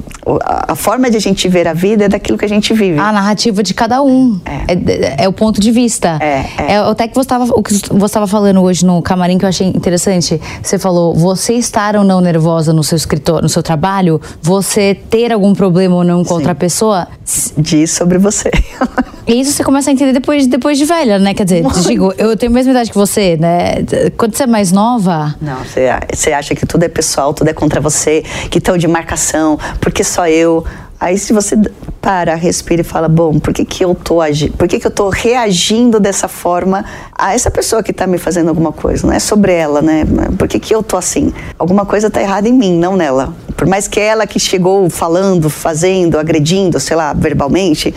a, 0.68 0.74
forma 0.76 1.10
de 1.10 1.16
a 1.16 1.20
gente 1.20 1.48
ver 1.48 1.66
a 1.66 1.72
vida 1.72 2.04
é 2.04 2.08
daquilo 2.08 2.38
que 2.38 2.44
a 2.44 2.48
gente 2.48 2.72
vive. 2.72 2.98
A 2.98 3.12
narrativa 3.12 3.62
de 3.62 3.74
cada 3.74 4.02
um. 4.02 4.40
É, 4.44 4.72
é- 4.72 5.24
é 5.24 5.28
o 5.28 5.32
ponto 5.32 5.60
de 5.60 5.70
vista. 5.70 6.18
É, 6.20 6.72
é. 6.72 6.76
até 6.78 7.08
que 7.08 7.14
você 7.14 7.20
estava 7.22 7.44
o 7.44 7.62
que 7.62 7.72
você 7.74 8.04
estava 8.04 8.26
falando 8.26 8.60
hoje 8.60 8.84
no 8.86 9.02
camarim 9.02 9.38
que 9.38 9.44
eu 9.44 9.48
achei 9.48 9.66
interessante. 9.66 10.40
Você 10.62 10.78
falou, 10.78 11.14
você 11.14 11.54
estar 11.54 11.96
ou 11.96 12.04
não 12.04 12.20
nervosa 12.20 12.72
no 12.72 12.84
seu 12.84 12.96
escritório, 12.96 13.42
no 13.42 13.48
seu 13.48 13.62
trabalho, 13.62 14.20
você 14.40 14.94
ter 14.94 15.32
algum 15.32 15.54
problema 15.54 15.96
ou 15.96 16.04
não 16.04 16.24
com 16.24 16.34
outra 16.34 16.54
pessoa, 16.54 17.08
Diz 17.56 17.90
sobre 17.90 18.18
você. 18.18 18.50
e 19.26 19.40
isso 19.40 19.52
você 19.52 19.64
começa 19.64 19.90
a 19.90 19.92
entender 19.92 20.12
depois, 20.12 20.46
depois 20.46 20.78
de 20.78 20.84
velha, 20.84 21.18
né? 21.18 21.34
Quer 21.34 21.44
dizer, 21.44 21.64
digo, 21.86 22.12
eu 22.18 22.36
tenho 22.36 22.50
a 22.50 22.54
mesma 22.54 22.72
idade 22.72 22.90
que 22.90 22.96
você, 22.96 23.36
né? 23.36 23.84
Quando 24.16 24.36
você 24.36 24.44
é 24.44 24.46
mais 24.46 24.72
nova, 24.72 25.34
Não, 25.40 25.58
você, 25.58 25.88
você 26.12 26.32
acha 26.32 26.54
que 26.54 26.66
tudo 26.66 26.82
é 26.84 26.88
pessoal, 26.88 27.32
tudo 27.32 27.48
é 27.48 27.52
contra 27.52 27.80
você, 27.80 28.22
que 28.50 28.58
estão 28.58 28.76
de 28.76 28.88
marcação, 28.88 29.58
porque 29.80 30.02
só 30.02 30.26
eu. 30.28 30.64
Aí 30.98 31.18
se 31.18 31.32
você 31.32 31.56
para, 32.00 32.34
respira 32.34 32.80
e 32.80 32.84
fala, 32.84 33.08
bom, 33.08 33.38
por 33.38 33.54
que, 33.54 33.64
que 33.64 33.84
eu 33.84 33.94
tô 33.94 34.20
agindo? 34.20 34.56
Por 34.56 34.66
que, 34.66 34.80
que 34.80 34.86
eu 34.86 34.90
tô 34.90 35.08
reagindo 35.08 36.00
dessa 36.00 36.26
forma 36.26 36.84
a 37.16 37.32
essa 37.32 37.50
pessoa 37.50 37.82
que 37.82 37.92
tá 37.92 38.06
me 38.08 38.18
fazendo 38.18 38.48
alguma 38.48 38.72
coisa? 38.72 39.06
Não 39.06 39.14
é 39.14 39.20
sobre 39.20 39.52
ela, 39.52 39.80
né? 39.80 40.04
Por 40.36 40.48
que, 40.48 40.58
que 40.58 40.74
eu 40.74 40.82
tô 40.82 40.96
assim? 40.96 41.32
Alguma 41.56 41.86
coisa 41.86 42.10
tá 42.10 42.20
errada 42.20 42.48
em 42.48 42.52
mim, 42.52 42.76
não 42.76 42.96
nela. 42.96 43.34
Por 43.56 43.68
mais 43.68 43.86
que 43.86 44.00
ela 44.00 44.26
que 44.26 44.40
chegou 44.40 44.90
falando, 44.90 45.48
fazendo, 45.48 46.18
agredindo, 46.18 46.80
sei 46.80 46.96
lá, 46.96 47.12
verbalmente, 47.12 47.94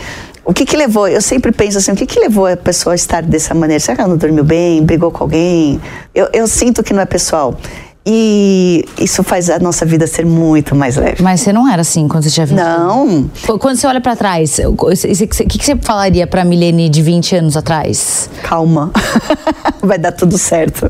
O 0.48 0.54
que 0.54 0.64
que 0.64 0.76
levou? 0.76 1.08
Eu 1.08 1.20
sempre 1.20 1.50
penso 1.50 1.76
assim, 1.76 1.90
o 1.90 1.96
que 1.96 2.06
que 2.06 2.20
levou 2.20 2.46
a 2.46 2.56
pessoa 2.56 2.92
a 2.92 2.94
estar 2.94 3.20
dessa 3.20 3.52
maneira? 3.52 3.80
Será 3.80 3.96
que 3.96 4.00
ela 4.02 4.10
não 4.10 4.16
dormiu 4.16 4.44
bem? 4.44 4.80
Brigou 4.80 5.10
com 5.10 5.24
alguém? 5.24 5.80
Eu, 6.14 6.28
eu 6.32 6.46
sinto 6.46 6.84
que 6.84 6.92
não 6.92 7.02
é 7.02 7.04
pessoal. 7.04 7.58
E 8.06 8.84
isso 9.00 9.24
faz 9.24 9.50
a 9.50 9.58
nossa 9.58 9.84
vida 9.84 10.06
ser 10.06 10.24
muito 10.24 10.76
mais 10.76 10.96
leve. 10.96 11.22
Mas 11.22 11.40
você 11.40 11.52
não 11.52 11.68
era 11.68 11.82
assim 11.82 12.06
quando 12.06 12.22
você 12.22 12.30
tinha 12.30 12.46
20 12.46 12.56
Não, 12.56 13.30
Quando 13.58 13.76
você 13.76 13.86
olha 13.86 14.00
pra 14.00 14.14
trás, 14.14 14.60
o 14.60 14.74
que, 14.76 15.58
que 15.58 15.64
você 15.64 15.76
falaria 15.76 16.26
pra 16.26 16.44
Milene 16.44 16.88
de 16.88 17.02
20 17.02 17.36
anos 17.36 17.56
atrás? 17.56 18.30
calma. 18.42 18.92
Vai 19.82 19.98
dar 19.98 20.12
tudo 20.12 20.38
certo. 20.38 20.88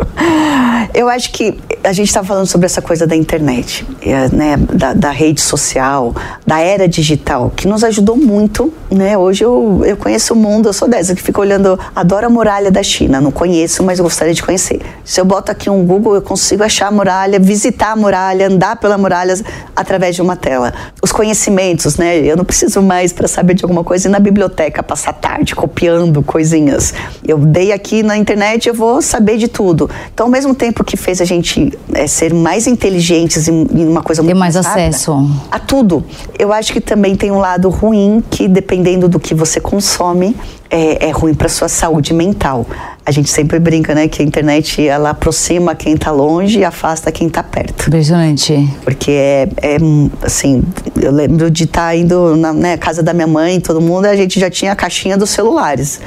Eu 0.94 1.08
acho 1.08 1.30
que 1.32 1.58
a 1.82 1.92
gente 1.92 2.08
está 2.08 2.22
falando 2.22 2.46
sobre 2.46 2.66
essa 2.66 2.82
coisa 2.82 3.06
da 3.06 3.14
internet, 3.14 3.86
né, 4.32 4.56
da, 4.56 4.92
da 4.92 5.10
rede 5.10 5.40
social, 5.40 6.14
da 6.46 6.60
era 6.60 6.88
digital, 6.88 7.52
que 7.54 7.66
nos 7.66 7.84
ajudou 7.84 8.16
muito. 8.16 8.72
Né? 8.90 9.16
Hoje 9.16 9.44
eu, 9.44 9.82
eu 9.84 9.96
conheço 9.96 10.34
o 10.34 10.36
mundo, 10.36 10.68
eu 10.68 10.72
sou 10.72 10.88
dessa 10.88 11.14
que 11.14 11.22
fica 11.22 11.40
olhando, 11.40 11.78
adoro 11.94 12.26
a 12.26 12.30
muralha 12.30 12.70
da 12.70 12.82
China, 12.82 13.20
não 13.20 13.30
conheço, 13.30 13.82
mas 13.82 14.00
gostaria 14.00 14.34
de 14.34 14.42
conhecer. 14.42 14.80
Se 15.04 15.20
eu 15.20 15.24
boto 15.24 15.50
aqui 15.50 15.68
um 15.68 15.84
Google, 15.84 16.14
eu 16.14 16.22
consigo 16.22 16.62
achar 16.62 16.88
a 16.88 16.90
muralha, 16.90 17.05
visitar 17.40 17.92
a 17.92 17.96
muralha, 17.96 18.48
andar 18.48 18.76
pela 18.76 18.96
muralha 18.98 19.34
através 19.74 20.14
de 20.14 20.22
uma 20.22 20.36
tela. 20.36 20.72
Os 21.02 21.12
conhecimentos, 21.12 21.96
né? 21.96 22.18
Eu 22.18 22.36
não 22.36 22.44
preciso 22.44 22.82
mais 22.82 23.12
para 23.12 23.28
saber 23.28 23.54
de 23.54 23.64
alguma 23.64 23.84
coisa 23.84 24.08
ir 24.08 24.10
na 24.10 24.18
biblioteca, 24.18 24.82
passar 24.82 25.12
tarde 25.12 25.54
copiando 25.54 26.22
coisinhas. 26.22 26.92
Eu 27.26 27.38
dei 27.38 27.72
aqui 27.72 28.02
na 28.02 28.16
internet, 28.16 28.68
eu 28.68 28.74
vou 28.74 29.00
saber 29.02 29.36
de 29.36 29.48
tudo. 29.48 29.88
Então, 30.12 30.26
ao 30.26 30.32
mesmo 30.32 30.54
tempo 30.54 30.82
que 30.84 30.96
fez 30.96 31.20
a 31.20 31.24
gente 31.24 31.72
é, 31.92 32.06
ser 32.06 32.32
mais 32.34 32.66
inteligentes 32.66 33.48
em, 33.48 33.66
em 33.72 33.86
uma 33.88 34.02
coisa 34.02 34.22
Ter 34.22 34.26
muito 34.26 34.38
mais 34.38 34.54
rápida, 34.56 34.88
acesso. 34.88 35.30
a 35.50 35.58
tudo. 35.58 36.04
Eu 36.38 36.52
acho 36.52 36.72
que 36.72 36.80
também 36.80 37.14
tem 37.16 37.30
um 37.30 37.38
lado 37.38 37.68
ruim 37.68 38.22
que, 38.30 38.48
dependendo 38.48 39.08
do 39.08 39.20
que 39.20 39.34
você 39.34 39.60
consome, 39.60 40.36
é, 40.76 41.08
é 41.08 41.10
ruim 41.10 41.34
para 41.34 41.48
sua 41.48 41.68
saúde 41.68 42.12
mental. 42.12 42.66
A 43.04 43.10
gente 43.10 43.30
sempre 43.30 43.58
brinca, 43.58 43.94
né, 43.94 44.08
que 44.08 44.20
a 44.20 44.24
internet 44.24 44.86
ela 44.86 45.10
aproxima 45.10 45.74
quem 45.74 45.94
está 45.94 46.10
longe 46.10 46.58
e 46.58 46.64
afasta 46.64 47.10
quem 47.12 47.28
está 47.28 47.42
perto. 47.42 47.86
Impressionante. 47.86 48.68
Porque 48.84 49.12
é, 49.12 49.48
é, 49.62 49.76
assim, 50.22 50.62
eu 51.00 51.12
lembro 51.12 51.50
de 51.50 51.64
estar 51.64 51.96
indo 51.96 52.36
na 52.36 52.52
né, 52.52 52.76
casa 52.76 53.02
da 53.02 53.14
minha 53.14 53.26
mãe, 53.26 53.60
todo 53.60 53.80
mundo, 53.80 54.06
a 54.06 54.16
gente 54.16 54.38
já 54.38 54.50
tinha 54.50 54.72
a 54.72 54.76
caixinha 54.76 55.16
dos 55.16 55.30
celulares. 55.30 56.00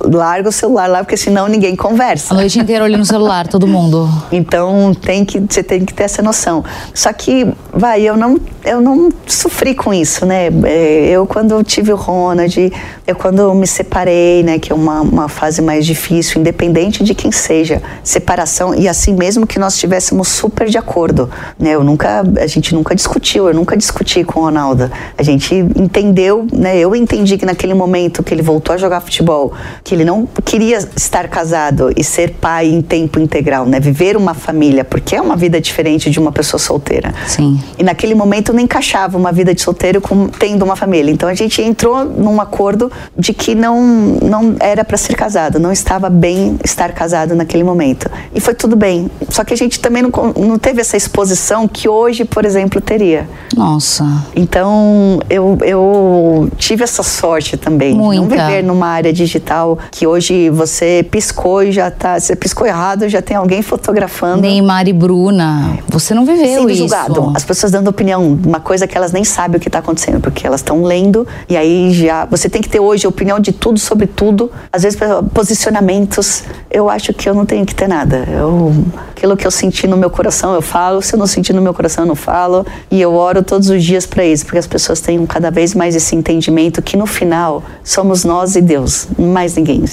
Larga 0.00 0.48
o 0.48 0.52
celular 0.52 0.88
lá, 0.88 0.98
porque 1.04 1.16
senão 1.16 1.46
ninguém 1.46 1.76
conversa. 1.76 2.34
A 2.34 2.36
noite 2.36 2.58
inteira 2.58 2.84
olhando 2.84 3.00
no 3.00 3.06
celular, 3.06 3.46
todo 3.46 3.66
mundo. 3.68 4.08
Então 4.32 4.92
tem 4.94 5.24
que 5.24 5.38
você 5.38 5.62
tem 5.62 5.84
que 5.84 5.94
ter 5.94 6.04
essa 6.04 6.22
noção. 6.22 6.64
Só 6.92 7.12
que 7.12 7.46
vai, 7.72 8.02
eu 8.02 8.16
não 8.16 8.40
eu 8.64 8.80
não 8.80 9.10
sofri 9.26 9.74
com 9.74 9.94
isso, 9.94 10.26
né? 10.26 10.48
É, 10.64 11.08
Eu 11.10 11.24
quando 11.24 11.62
tive 11.62 11.92
o 11.92 11.96
Ronald, 11.96 12.72
eu 13.06 13.14
quando 13.14 13.54
me 13.54 13.66
separei, 13.66 14.15
né, 14.44 14.58
que 14.58 14.72
é 14.72 14.74
uma, 14.74 15.00
uma 15.00 15.28
fase 15.28 15.60
mais 15.62 15.86
difícil, 15.86 16.40
independente 16.40 17.02
de 17.02 17.14
quem 17.14 17.32
seja, 17.32 17.82
separação 18.02 18.74
e 18.74 18.88
assim 18.88 19.14
mesmo 19.14 19.46
que 19.46 19.58
nós 19.58 19.74
estivéssemos 19.74 20.28
super 20.28 20.68
de 20.68 20.78
acordo, 20.78 21.30
né? 21.58 21.70
Eu 21.70 21.84
nunca 21.84 22.22
a 22.40 22.46
gente 22.46 22.74
nunca 22.74 22.94
discutiu, 22.94 23.48
eu 23.48 23.54
nunca 23.54 23.76
discuti 23.76 24.24
com 24.24 24.40
o 24.40 24.42
Ronaldo. 24.44 24.90
A 25.16 25.22
gente 25.22 25.54
entendeu, 25.54 26.46
né? 26.52 26.78
Eu 26.78 26.94
entendi 26.94 27.36
que 27.38 27.46
naquele 27.46 27.74
momento 27.74 28.22
que 28.22 28.32
ele 28.32 28.42
voltou 28.42 28.74
a 28.74 28.78
jogar 28.78 29.00
futebol, 29.00 29.52
que 29.82 29.94
ele 29.94 30.04
não 30.04 30.28
queria 30.44 30.78
estar 30.96 31.28
casado 31.28 31.92
e 31.96 32.04
ser 32.04 32.32
pai 32.34 32.66
em 32.66 32.82
tempo 32.82 33.18
integral, 33.18 33.66
né? 33.66 33.80
Viver 33.80 34.16
uma 34.16 34.34
família, 34.34 34.84
porque 34.84 35.16
é 35.16 35.20
uma 35.20 35.36
vida 35.36 35.60
diferente 35.60 36.10
de 36.10 36.18
uma 36.18 36.32
pessoa 36.32 36.58
solteira. 36.58 37.14
Sim. 37.26 37.60
E 37.78 37.82
naquele 37.82 38.14
momento 38.14 38.52
não 38.52 38.60
encaixava 38.60 39.16
uma 39.16 39.32
vida 39.32 39.54
de 39.54 39.60
solteiro 39.60 40.00
com 40.00 40.28
tendo 40.28 40.64
uma 40.64 40.76
família. 40.76 41.10
Então 41.10 41.28
a 41.28 41.34
gente 41.34 41.60
entrou 41.62 42.04
num 42.04 42.40
acordo 42.40 42.90
de 43.16 43.32
que 43.32 43.54
não 43.54 43.76
não 44.22 44.56
era 44.60 44.84
para 44.84 44.96
ser 44.96 45.14
casado, 45.14 45.58
não 45.58 45.72
estava 45.72 46.08
bem 46.10 46.58
estar 46.64 46.92
casado 46.92 47.34
naquele 47.34 47.64
momento. 47.64 48.10
E 48.34 48.40
foi 48.40 48.54
tudo 48.54 48.76
bem. 48.76 49.10
Só 49.28 49.44
que 49.44 49.52
a 49.52 49.56
gente 49.56 49.80
também 49.80 50.02
não, 50.02 50.10
não 50.36 50.58
teve 50.58 50.80
essa 50.80 50.96
exposição 50.96 51.66
que 51.68 51.88
hoje, 51.88 52.24
por 52.24 52.44
exemplo, 52.44 52.80
teria. 52.80 53.28
Nossa. 53.56 54.04
Então, 54.34 55.20
eu, 55.30 55.58
eu 55.62 56.48
tive 56.56 56.84
essa 56.84 57.02
sorte 57.02 57.56
também 57.56 57.92
de 57.92 57.98
não 57.98 58.24
Muita. 58.24 58.46
viver 58.46 58.62
numa 58.62 58.86
área 58.86 59.12
digital 59.12 59.78
que 59.90 60.06
hoje 60.06 60.50
você 60.50 61.06
piscou 61.10 61.62
e 61.62 61.72
já 61.72 61.90
tá. 61.90 62.18
Você 62.18 62.36
piscou 62.36 62.66
errado, 62.66 63.08
já 63.08 63.22
tem 63.22 63.36
alguém 63.36 63.62
fotografando. 63.62 64.42
Neymar 64.42 64.88
e 64.88 64.92
Bruna, 64.92 65.78
você 65.88 66.14
não 66.14 66.24
viveu 66.24 66.46
Sendo 66.46 66.70
isso. 66.70 66.78
julgado, 66.78 67.32
as 67.34 67.44
pessoas 67.44 67.72
dando 67.72 67.88
opinião, 67.88 68.38
uma 68.44 68.60
coisa 68.60 68.86
que 68.86 68.96
elas 68.96 69.12
nem 69.12 69.24
sabem 69.24 69.56
o 69.56 69.60
que 69.60 69.68
está 69.68 69.78
acontecendo, 69.78 70.20
porque 70.20 70.46
elas 70.46 70.60
estão 70.60 70.82
lendo 70.82 71.26
e 71.48 71.56
aí 71.56 71.92
já 71.92 72.24
você 72.24 72.48
tem 72.48 72.60
que 72.62 72.68
ter 72.68 72.80
hoje 72.80 73.06
opinião 73.06 73.38
de 73.40 73.52
tudo 73.52 73.78
sobre 73.86 74.06
tudo, 74.06 74.50
às 74.72 74.82
vezes 74.82 74.98
posicionamentos. 75.32 76.42
Eu 76.70 76.90
acho 76.90 77.12
que 77.12 77.28
eu 77.28 77.34
não 77.34 77.46
tenho 77.46 77.64
que 77.64 77.74
ter 77.74 77.88
nada. 77.88 78.26
Eu, 78.28 78.72
aquilo 79.10 79.36
que 79.36 79.46
eu 79.46 79.50
senti 79.50 79.86
no 79.86 79.96
meu 79.96 80.10
coração 80.10 80.54
eu 80.54 80.62
falo, 80.62 81.00
se 81.00 81.14
eu 81.14 81.18
não 81.18 81.26
sentir 81.26 81.52
no 81.52 81.62
meu 81.62 81.72
coração 81.72 82.04
eu 82.04 82.08
não 82.08 82.16
falo 82.16 82.66
e 82.90 83.00
eu 83.00 83.14
oro 83.14 83.42
todos 83.42 83.70
os 83.70 83.82
dias 83.82 84.06
para 84.06 84.24
isso, 84.24 84.44
porque 84.44 84.58
as 84.58 84.66
pessoas 84.66 85.00
tenham 85.00 85.24
cada 85.26 85.50
vez 85.50 85.74
mais 85.74 85.94
esse 85.94 86.14
entendimento 86.14 86.82
que 86.82 86.96
no 86.96 87.06
final 87.06 87.62
somos 87.84 88.24
nós 88.24 88.56
e 88.56 88.60
Deus, 88.60 89.08
mais 89.18 89.56
ninguém. 89.56 89.84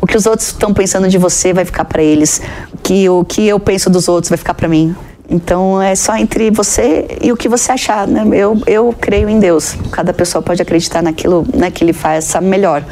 O 0.00 0.06
que 0.06 0.16
os 0.16 0.26
outros 0.26 0.48
estão 0.48 0.74
pensando 0.74 1.08
de 1.08 1.18
você 1.18 1.52
vai 1.52 1.64
ficar 1.64 1.84
para 1.84 2.02
eles, 2.02 2.40
que 2.82 3.08
o 3.08 3.24
que 3.24 3.46
eu 3.46 3.58
penso 3.60 3.88
dos 3.88 4.08
outros 4.08 4.28
vai 4.28 4.38
ficar 4.38 4.54
para 4.54 4.68
mim. 4.68 4.94
Então 5.28 5.82
é 5.82 5.94
só 5.94 6.16
entre 6.16 6.50
você 6.50 7.18
e 7.20 7.32
o 7.32 7.36
que 7.36 7.48
você 7.48 7.72
achar, 7.72 8.06
né? 8.06 8.24
Eu, 8.32 8.60
eu 8.66 8.94
creio 9.00 9.28
em 9.28 9.40
Deus. 9.40 9.76
Cada 9.90 10.12
pessoa 10.12 10.40
pode 10.40 10.62
acreditar 10.62 11.02
naquilo 11.02 11.44
né, 11.52 11.70
que 11.70 11.82
ele 11.82 11.92
faça 11.92 12.40
melhor, 12.40 12.84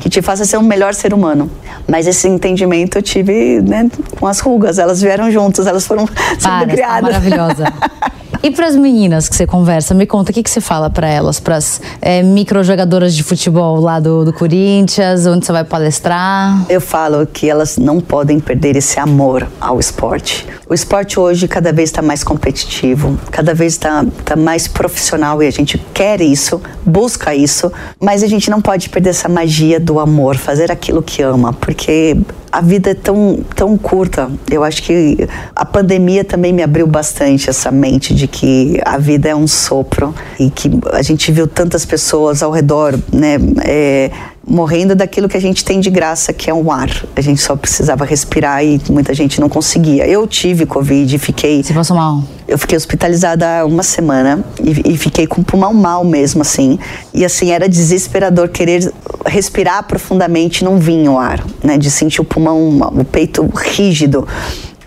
que 0.00 0.08
te 0.08 0.22
faça 0.22 0.44
ser 0.44 0.56
um 0.56 0.62
melhor 0.62 0.94
ser 0.94 1.12
humano. 1.12 1.50
Mas 1.86 2.06
esse 2.06 2.26
entendimento 2.28 2.96
eu 2.98 3.02
tive 3.02 3.60
né, 3.60 3.90
com 4.18 4.26
as 4.26 4.40
rugas, 4.40 4.78
elas 4.78 5.02
vieram 5.02 5.30
juntas, 5.30 5.66
elas 5.66 5.86
foram 5.86 6.06
sendo 6.38 6.40
Para, 6.40 6.66
tá 6.66 6.72
criadas. 6.72 7.02
maravilhosa. 7.02 7.64
E 8.42 8.50
para 8.50 8.66
as 8.66 8.76
meninas 8.76 9.28
que 9.28 9.36
você 9.36 9.46
conversa, 9.46 9.94
me 9.94 10.06
conta, 10.06 10.30
o 10.30 10.34
que, 10.34 10.42
que 10.42 10.50
você 10.50 10.60
fala 10.60 10.90
para 10.90 11.08
elas, 11.08 11.40
para 11.40 11.56
as 11.56 11.80
micro 12.24 12.62
jogadoras 12.62 13.14
de 13.14 13.22
futebol 13.22 13.80
lá 13.80 14.00
do, 14.00 14.24
do 14.24 14.32
Corinthians, 14.32 15.26
onde 15.26 15.46
você 15.46 15.52
vai 15.52 15.64
palestrar? 15.64 16.64
Eu 16.68 16.80
falo 16.80 17.26
que 17.26 17.48
elas 17.48 17.76
não 17.76 18.00
podem 18.00 18.38
perder 18.40 18.76
esse 18.76 18.98
amor 18.98 19.46
ao 19.60 19.80
esporte. 19.80 20.46
O 20.68 20.74
esporte 20.74 21.18
hoje 21.18 21.46
cada 21.46 21.72
vez 21.72 21.90
está 21.90 22.02
mais 22.02 22.24
competitivo, 22.24 23.18
cada 23.30 23.54
vez 23.54 23.74
está 23.74 24.04
tá 24.24 24.34
mais 24.34 24.66
profissional 24.66 25.42
e 25.42 25.46
a 25.46 25.50
gente 25.50 25.78
quer 25.94 26.20
isso, 26.20 26.60
busca 26.84 27.34
isso, 27.34 27.72
mas 28.00 28.22
a 28.22 28.26
gente 28.26 28.50
não 28.50 28.60
pode 28.60 28.88
perder 28.88 29.10
essa 29.10 29.28
magia 29.28 29.78
do 29.78 30.00
amor, 30.00 30.36
fazer 30.36 30.72
aquilo 30.72 31.02
que 31.02 31.22
ama, 31.22 31.52
porque 31.52 32.16
a 32.50 32.60
vida 32.60 32.90
é 32.90 32.94
tão, 32.94 33.44
tão 33.54 33.76
curta. 33.76 34.30
Eu 34.50 34.64
acho 34.64 34.82
que 34.82 35.28
a 35.54 35.64
pandemia 35.64 36.24
também 36.24 36.52
me 36.52 36.62
abriu 36.62 36.86
bastante 36.86 37.50
essa 37.50 37.70
mente 37.70 38.14
de 38.14 38.25
que 38.26 38.80
a 38.84 38.98
vida 38.98 39.28
é 39.28 39.34
um 39.34 39.46
sopro 39.46 40.14
e 40.38 40.50
que 40.50 40.70
a 40.92 41.02
gente 41.02 41.30
viu 41.32 41.46
tantas 41.46 41.84
pessoas 41.84 42.42
ao 42.42 42.50
redor, 42.50 42.98
né? 43.12 43.36
é, 43.64 44.10
morrendo 44.46 44.94
daquilo 44.94 45.28
que 45.28 45.36
a 45.36 45.40
gente 45.40 45.64
tem 45.64 45.80
de 45.80 45.90
graça, 45.90 46.32
que 46.32 46.48
é 46.48 46.54
o 46.54 46.70
ar. 46.70 46.88
A 47.16 47.20
gente 47.20 47.40
só 47.40 47.56
precisava 47.56 48.04
respirar 48.04 48.64
e 48.64 48.80
muita 48.88 49.12
gente 49.12 49.40
não 49.40 49.48
conseguia. 49.48 50.06
Eu 50.06 50.26
tive 50.26 50.64
Covid 50.64 51.16
e 51.16 51.18
fiquei. 51.18 51.62
Você 51.62 51.74
passou 51.74 51.96
mal? 51.96 52.22
Eu 52.46 52.56
fiquei 52.56 52.76
hospitalizada 52.76 53.66
uma 53.66 53.82
semana 53.82 54.44
e, 54.62 54.92
e 54.92 54.96
fiquei 54.96 55.26
com 55.26 55.40
o 55.40 55.44
pulmão 55.44 55.74
mal 55.74 56.04
mesmo, 56.04 56.42
assim. 56.42 56.78
E 57.12 57.24
assim, 57.24 57.50
era 57.50 57.68
desesperador 57.68 58.48
querer 58.48 58.92
respirar 59.26 59.82
profundamente 59.82 60.64
não 60.64 60.78
vinha 60.78 61.10
o 61.10 61.18
ar, 61.18 61.44
né? 61.62 61.76
De 61.76 61.90
sentir 61.90 62.20
o 62.20 62.24
pulmão, 62.24 62.78
o 62.94 63.04
peito 63.04 63.44
rígido. 63.52 64.26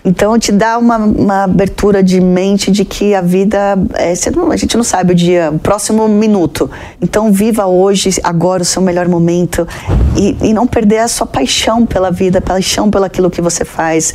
Então 0.04 0.38
te 0.38 0.50
dá 0.50 0.78
uma, 0.78 0.96
uma 0.96 1.44
abertura 1.44 2.02
de 2.02 2.20
mente 2.20 2.70
de 2.70 2.84
que 2.84 3.14
a 3.14 3.20
vida, 3.20 3.78
é, 3.94 4.14
não- 4.34 4.50
a 4.50 4.56
gente 4.56 4.76
não 4.76 4.84
sabe 4.84 5.12
o 5.12 5.14
dia, 5.14 5.50
o 5.52 5.58
próximo 5.58 6.08
minuto. 6.08 6.70
Então 7.00 7.30
viva 7.32 7.66
hoje, 7.66 8.10
agora 8.22 8.62
o 8.62 8.64
seu 8.64 8.80
melhor 8.80 9.08
momento 9.08 9.66
e, 10.16 10.36
e 10.48 10.54
não 10.54 10.66
perder 10.66 10.98
a 10.98 11.08
sua 11.08 11.26
paixão 11.26 11.84
pela 11.84 12.10
vida, 12.10 12.40
paixão 12.40 12.90
pelo 12.90 13.04
aquilo 13.04 13.30
que 13.30 13.40
você 13.42 13.64
faz. 13.64 14.12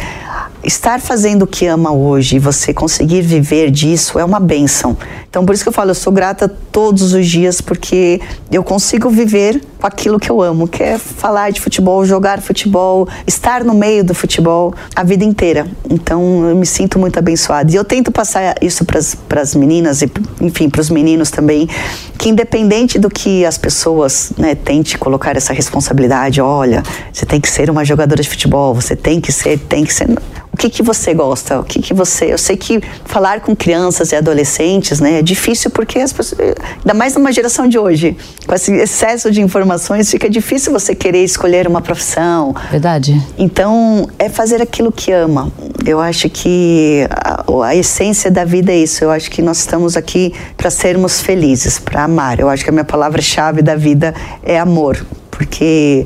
Estar 0.65 0.99
fazendo 0.99 1.43
o 1.43 1.47
que 1.47 1.67
ama 1.67 1.91
hoje 1.91 2.38
e 2.38 2.39
você 2.39 2.73
conseguir 2.73 3.21
viver 3.21 3.69
disso 3.69 4.17
é 4.17 4.25
uma 4.25 4.39
benção. 4.39 4.97
Então 5.30 5.45
por 5.45 5.54
isso 5.54 5.63
que 5.63 5.69
eu 5.69 5.73
falo, 5.73 5.91
eu 5.91 5.95
sou 5.95 6.12
grata 6.12 6.47
todos 6.47 7.13
os 7.13 7.28
dias 7.28 7.62
porque 7.62 8.19
eu 8.51 8.63
consigo 8.63 9.08
viver 9.08 9.62
com 9.80 9.86
aquilo 9.86 10.19
que 10.19 10.28
eu 10.28 10.41
amo, 10.41 10.67
que 10.67 10.82
é 10.82 10.97
falar 10.97 11.51
de 11.51 11.62
futebol, 11.62 12.04
jogar 12.04 12.41
futebol, 12.41 13.08
estar 13.28 13.63
no 13.63 13.75
meio 13.75 14.04
do 14.04 14.15
futebol 14.15 14.73
a 14.95 15.04
vida 15.04 15.23
inteira. 15.23 15.67
Então 15.88 16.49
eu 16.49 16.56
me 16.56 16.65
sinto 16.65 16.97
muito 16.97 17.19
abençoada. 17.19 17.71
E 17.71 17.75
eu 17.75 17.84
tento 17.84 18.12
passar 18.12 18.56
isso 18.60 18.84
para 18.86 19.41
as 19.41 19.54
meninas 19.54 20.01
e, 20.01 20.12
enfim, 20.41 20.67
para 20.67 20.82
os 20.82 20.89
meninos 20.89 21.30
também, 21.30 21.69
que 22.17 22.30
independente 22.30 22.97
do 22.97 23.08
que 23.08 23.45
as 23.45 23.56
pessoas 23.56 24.34
né, 24.36 24.56
tente 24.56 24.97
colocar 24.97 25.38
essa 25.38 25.54
responsabilidade, 25.54 26.41
olha, 26.41 26.82
você 27.13 27.23
tem 27.23 27.39
que 27.39 27.49
ser 27.49 27.69
uma 27.69 27.86
jogadora 27.86 28.23
de 28.23 28.28
futebol, 28.28 28.73
você 28.73 28.95
tem 28.95 29.21
que 29.21 29.32
ser, 29.32 29.60
tem 29.60 29.84
que 29.84 29.93
ser. 29.93 30.08
O 30.56 30.58
que 30.58 30.70
que 30.70 30.82
você 30.82 31.13
gosta, 31.13 31.60
o 31.60 31.63
que 31.65 31.82
que 31.82 31.94
você, 31.94 32.32
eu 32.32 32.38
sei 32.38 32.56
que 32.56 32.82
falar 33.04 33.41
com 33.41 33.54
crianças 33.54 34.13
e 34.13 34.15
adolescentes, 34.15 35.02
né, 35.02 35.20
é 35.20 35.22
difícil 35.22 35.70
porque 35.70 36.00
as 36.00 36.13
pessoas, 36.13 36.56
ainda 36.78 36.94
mais 36.94 37.13
numa 37.13 37.30
geração 37.30 37.68
de 37.68 37.78
hoje, 37.78 38.15
com 38.48 38.56
esse 38.56 38.72
excesso 38.72 39.30
de 39.30 39.41
informações, 39.41 40.10
fica 40.10 40.30
difícil 40.30 40.72
você 40.72 40.96
querer 40.96 41.26
escolher 41.26 41.68
uma 41.68 41.82
profissão. 41.82 42.56
Verdade. 42.72 43.22
Então, 43.38 44.10
é 44.18 44.30
fazer 44.30 44.62
aquilo 44.62 44.94
que 44.94 45.12
ama. 45.12 45.52
Eu 45.86 46.00
acho 46.00 46.30
que 46.30 47.06
a, 47.10 47.44
a 47.65 47.76
essência 47.76 48.32
da 48.32 48.46
vida 48.46 48.72
é 48.72 48.78
isso. 48.78 49.04
Eu 49.04 49.12
acho 49.12 49.30
que 49.30 49.41
nós 49.41 49.58
estamos 49.60 49.98
aqui 49.98 50.34
para 50.56 50.70
sermos 50.70 51.20
felizes, 51.20 51.80
para 51.80 52.06
amar. 52.06 52.39
Eu 52.39 52.48
acho 52.48 52.63
que 52.63 52.70
a 52.70 52.74
minha 52.74 52.86
palavra-chave 52.86 53.62
da 53.62 53.76
vida 53.76 54.15
é 54.41 54.58
amor, 54.58 55.06
porque 55.30 56.06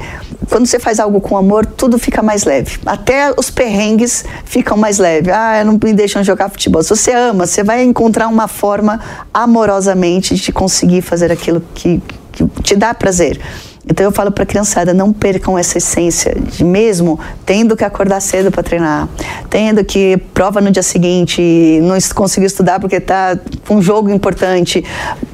quando 0.50 0.66
você 0.66 0.80
faz 0.80 1.00
algo 1.00 1.22
com 1.22 1.38
amor, 1.38 1.66
tudo 1.66 1.98
fica 2.00 2.22
mais 2.22 2.44
leve. 2.44 2.80
Até 2.86 3.34
os 3.38 3.50
perrengues 3.50 4.26
ficam 4.46 4.76
mais 4.76 4.98
leves. 4.98 5.32
Ah, 5.32 5.64
não 5.64 5.74
me 5.74 5.94
deixam 5.94 6.24
jogar 6.24 6.50
futebol. 6.50 6.82
Se 6.82 6.90
você 6.90 7.12
ama, 7.12 7.46
você 7.46 7.64
vai 7.64 7.84
encontrar 7.84 8.28
uma 8.28 8.48
forma 8.48 9.00
amorosamente 9.34 10.36
de 10.36 10.52
conseguir 10.52 11.02
fazer 11.02 11.32
aquilo 11.32 11.62
que, 11.74 12.02
que 12.32 12.48
te 12.64 12.76
dá 12.76 12.94
prazer. 12.94 13.40
Então 13.90 14.06
eu 14.06 14.12
falo 14.12 14.32
para 14.32 14.44
a 14.44 14.46
criançada, 14.46 14.94
não 14.94 15.12
percam 15.12 15.58
essa 15.58 15.80
essência 15.80 16.36
de 16.40 16.64
mesmo 16.64 17.20
tendo 17.44 17.76
que 17.76 17.84
acordar 17.84 18.20
cedo 18.20 18.52
para 18.52 18.62
treinar, 18.62 19.10
tendo 19.50 19.84
que 19.84 20.16
prova 20.32 20.62
no 20.62 20.70
dia 20.70 20.84
seguinte, 20.84 21.42
não 21.82 21.98
conseguiu 22.14 22.46
estudar 22.46 22.80
porque 22.80 22.98
está 22.98 23.38
com 23.68 23.78
um 23.78 23.82
jogo 23.82 24.12
importante, 24.12 24.86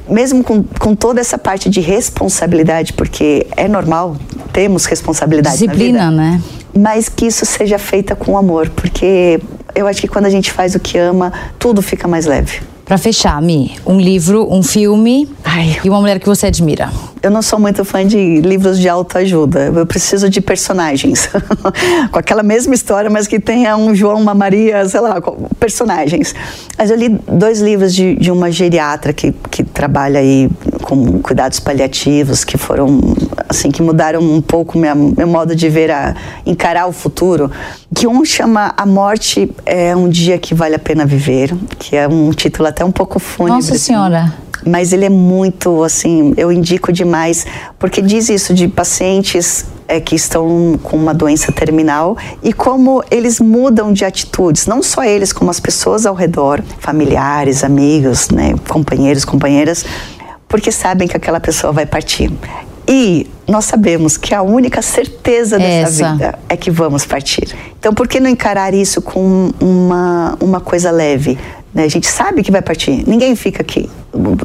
mesmo 0.08 0.42
com, 0.42 0.62
com 0.62 0.94
toda 0.94 1.20
essa 1.20 1.36
parte 1.36 1.68
de 1.68 1.80
responsabilidade, 1.80 2.94
porque 2.94 3.46
é 3.56 3.68
normal, 3.68 4.16
temos 4.56 4.86
responsabilidade 4.86 5.58
Disciplina, 5.58 6.10
né? 6.10 6.40
Mas 6.74 7.10
que 7.10 7.26
isso 7.26 7.44
seja 7.44 7.78
feita 7.78 8.16
com 8.16 8.38
amor, 8.38 8.70
porque 8.70 9.38
eu 9.74 9.86
acho 9.86 10.00
que 10.00 10.08
quando 10.08 10.24
a 10.24 10.30
gente 10.30 10.50
faz 10.50 10.74
o 10.74 10.80
que 10.80 10.96
ama, 10.96 11.30
tudo 11.58 11.82
fica 11.82 12.08
mais 12.08 12.24
leve. 12.24 12.62
Para 12.82 12.96
fechar, 12.96 13.42
Mi, 13.42 13.76
um 13.84 14.00
livro, 14.00 14.50
um 14.50 14.62
filme 14.62 15.28
Ai. 15.44 15.78
e 15.84 15.90
uma 15.90 16.00
mulher 16.00 16.18
que 16.18 16.24
você 16.24 16.46
admira. 16.46 16.90
Eu 17.26 17.30
não 17.32 17.42
sou 17.42 17.58
muito 17.58 17.84
fã 17.84 18.06
de 18.06 18.40
livros 18.40 18.78
de 18.78 18.88
autoajuda. 18.88 19.72
Eu 19.74 19.84
preciso 19.84 20.30
de 20.30 20.40
personagens. 20.40 21.28
com 22.12 22.18
aquela 22.20 22.44
mesma 22.44 22.72
história, 22.72 23.10
mas 23.10 23.26
que 23.26 23.40
tenha 23.40 23.76
um 23.76 23.92
João, 23.96 24.20
uma 24.20 24.32
Maria, 24.32 24.88
sei 24.88 25.00
lá, 25.00 25.20
personagens. 25.58 26.32
Mas 26.78 26.88
eu 26.88 26.96
li 26.96 27.08
dois 27.08 27.60
livros 27.60 27.92
de, 27.92 28.14
de 28.14 28.30
uma 28.30 28.48
geriatra 28.52 29.12
que, 29.12 29.32
que 29.50 29.64
trabalha 29.64 30.20
aí 30.20 30.48
com 30.82 31.20
cuidados 31.20 31.58
paliativos, 31.58 32.44
que 32.44 32.56
foram, 32.56 33.00
assim, 33.48 33.72
que 33.72 33.82
mudaram 33.82 34.20
um 34.20 34.40
pouco 34.40 34.78
minha, 34.78 34.94
meu 34.94 35.26
modo 35.26 35.56
de 35.56 35.68
ver, 35.68 35.90
a, 35.90 36.14
encarar 36.46 36.86
o 36.86 36.92
futuro. 36.92 37.50
Que 37.92 38.06
um 38.06 38.24
chama 38.24 38.72
A 38.76 38.86
Morte 38.86 39.50
é 39.64 39.96
um 39.96 40.08
Dia 40.08 40.38
que 40.38 40.54
Vale 40.54 40.76
a 40.76 40.78
Pena 40.78 41.04
Viver, 41.04 41.52
que 41.76 41.96
é 41.96 42.06
um 42.06 42.30
título 42.30 42.68
até 42.68 42.84
um 42.84 42.92
pouco 42.92 43.18
fúnebre. 43.18 43.56
Nossa 43.56 43.76
Senhora. 43.76 44.45
Mas 44.66 44.92
ele 44.92 45.04
é 45.04 45.08
muito 45.08 45.84
assim, 45.84 46.34
eu 46.36 46.50
indico 46.50 46.92
demais, 46.92 47.46
porque 47.78 48.02
diz 48.02 48.28
isso 48.28 48.52
de 48.52 48.66
pacientes 48.66 49.64
é, 49.86 50.00
que 50.00 50.16
estão 50.16 50.78
com 50.82 50.96
uma 50.96 51.14
doença 51.14 51.52
terminal 51.52 52.16
e 52.42 52.52
como 52.52 53.02
eles 53.10 53.38
mudam 53.38 53.92
de 53.92 54.04
atitudes, 54.04 54.66
não 54.66 54.82
só 54.82 55.04
eles, 55.04 55.32
como 55.32 55.50
as 55.50 55.60
pessoas 55.60 56.04
ao 56.04 56.14
redor, 56.14 56.62
familiares, 56.80 57.62
amigos, 57.62 58.28
né, 58.30 58.54
companheiros, 58.68 59.24
companheiras, 59.24 59.84
porque 60.48 60.72
sabem 60.72 61.06
que 61.06 61.16
aquela 61.16 61.40
pessoa 61.40 61.72
vai 61.72 61.86
partir. 61.86 62.32
E 62.88 63.26
nós 63.48 63.64
sabemos 63.64 64.16
que 64.16 64.32
a 64.32 64.42
única 64.42 64.80
certeza 64.80 65.58
dessa 65.58 66.04
Essa. 66.04 66.12
vida 66.12 66.38
é 66.48 66.56
que 66.56 66.70
vamos 66.70 67.04
partir. 67.04 67.52
Então, 67.78 67.92
por 67.92 68.06
que 68.06 68.20
não 68.20 68.30
encarar 68.30 68.72
isso 68.74 69.02
com 69.02 69.50
uma, 69.60 70.36
uma 70.40 70.60
coisa 70.60 70.92
leve? 70.92 71.36
Né? 71.76 71.84
A 71.84 71.88
gente 71.88 72.06
sabe 72.06 72.42
que 72.42 72.50
vai 72.50 72.62
partir, 72.62 73.04
ninguém 73.06 73.36
fica 73.36 73.60
aqui. 73.60 73.88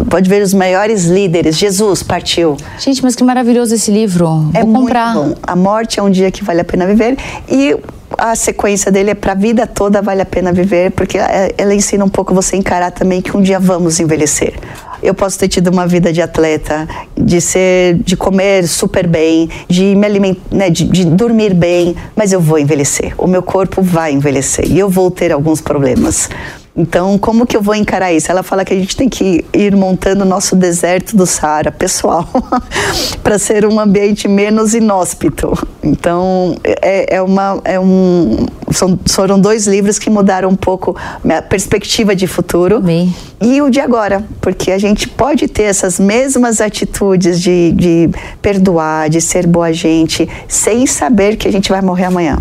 Pode 0.09 0.29
ver 0.29 0.43
os 0.43 0.53
maiores 0.53 1.05
líderes. 1.05 1.57
Jesus 1.57 2.03
partiu. 2.03 2.57
Gente, 2.77 3.01
mas 3.01 3.15
que 3.15 3.23
maravilhoso 3.23 3.73
esse 3.73 3.89
livro. 3.89 4.49
É 4.53 4.63
Vou 4.65 4.73
comprar. 4.81 5.15
muito 5.15 5.29
bom. 5.29 5.35
A 5.41 5.55
morte 5.55 5.97
é 5.97 6.03
um 6.03 6.09
dia 6.09 6.29
que 6.29 6.43
vale 6.43 6.59
a 6.59 6.65
pena 6.65 6.85
viver 6.85 7.17
e 7.49 7.73
a 8.17 8.35
sequência 8.35 8.91
dele 8.91 9.11
é 9.11 9.15
para 9.15 9.31
a 9.31 9.35
vida 9.35 9.65
toda 9.65 10.01
vale 10.01 10.21
a 10.21 10.25
pena 10.25 10.51
viver, 10.51 10.91
porque 10.91 11.17
é- 11.17 11.55
ela 11.57 11.73
ensina 11.73 12.03
um 12.03 12.09
pouco 12.09 12.33
você 12.33 12.57
encarar 12.57 12.91
também 12.91 13.21
que 13.21 13.35
um 13.35 13.41
dia 13.41 13.57
vamos 13.61 13.97
envelhecer. 14.01 14.53
Eu 15.01 15.13
posso 15.13 15.39
ter 15.39 15.47
tido 15.47 15.69
uma 15.69 15.87
vida 15.87 16.11
de 16.11 16.21
atleta, 16.21 16.85
de 17.17 17.39
ser, 17.39 17.95
de 18.03 18.17
comer 18.17 18.67
super 18.67 19.07
bem, 19.07 19.49
de 19.69 19.95
me 19.95 20.05
alimentar, 20.05 20.41
né, 20.51 20.69
de, 20.69 20.83
de 20.83 21.05
dormir 21.05 21.53
bem, 21.53 21.95
mas 22.13 22.33
eu 22.33 22.41
vou 22.41 22.59
envelhecer. 22.59 23.13
O 23.17 23.25
meu 23.25 23.41
corpo 23.41 23.81
vai 23.81 24.11
envelhecer 24.11 24.65
e 24.69 24.77
eu 24.77 24.89
vou 24.89 25.09
ter 25.09 25.31
alguns 25.31 25.61
problemas. 25.61 26.29
Então, 26.75 27.17
como 27.17 27.45
que 27.45 27.55
eu 27.55 27.61
vou 27.61 27.75
encarar 27.75 28.13
isso? 28.13 28.31
Ela 28.31 28.43
fala 28.43 28.63
que 28.63 28.73
a 28.73 28.77
gente 28.77 28.95
tem 28.95 29.09
que 29.09 29.43
ir 29.53 29.75
montando 29.75 30.23
o 30.23 30.27
nosso 30.27 30.55
deserto 30.55 31.17
do 31.17 31.25
Saara 31.25 31.71
pessoal 31.71 32.27
para 33.21 33.37
ser 33.37 33.65
um 33.65 33.79
ambiente 33.79 34.27
menos 34.27 34.73
inóspito. 34.73 35.51
Então, 35.83 36.55
é, 36.63 37.15
é 37.15 37.21
uma, 37.21 37.59
é 37.65 37.79
um, 37.79 38.45
são, 38.71 38.97
foram 39.05 39.39
dois 39.39 39.67
livros 39.67 39.99
que 39.99 40.09
mudaram 40.09 40.49
um 40.49 40.55
pouco 40.55 40.95
minha 41.23 41.41
perspectiva 41.41 42.15
de 42.15 42.25
futuro 42.25 42.77
Amei. 42.77 43.09
e 43.41 43.61
o 43.61 43.69
de 43.69 43.81
agora, 43.81 44.23
porque 44.39 44.71
a 44.71 44.77
gente 44.77 45.09
pode 45.09 45.47
ter 45.49 45.63
essas 45.63 45.99
mesmas 45.99 46.61
atitudes 46.61 47.41
de, 47.41 47.73
de 47.73 48.09
perdoar, 48.41 49.09
de 49.09 49.19
ser 49.19 49.45
boa 49.45 49.73
gente, 49.73 50.29
sem 50.47 50.87
saber 50.87 51.35
que 51.35 51.47
a 51.47 51.51
gente 51.51 51.69
vai 51.69 51.81
morrer 51.81 52.05
amanhã. 52.05 52.37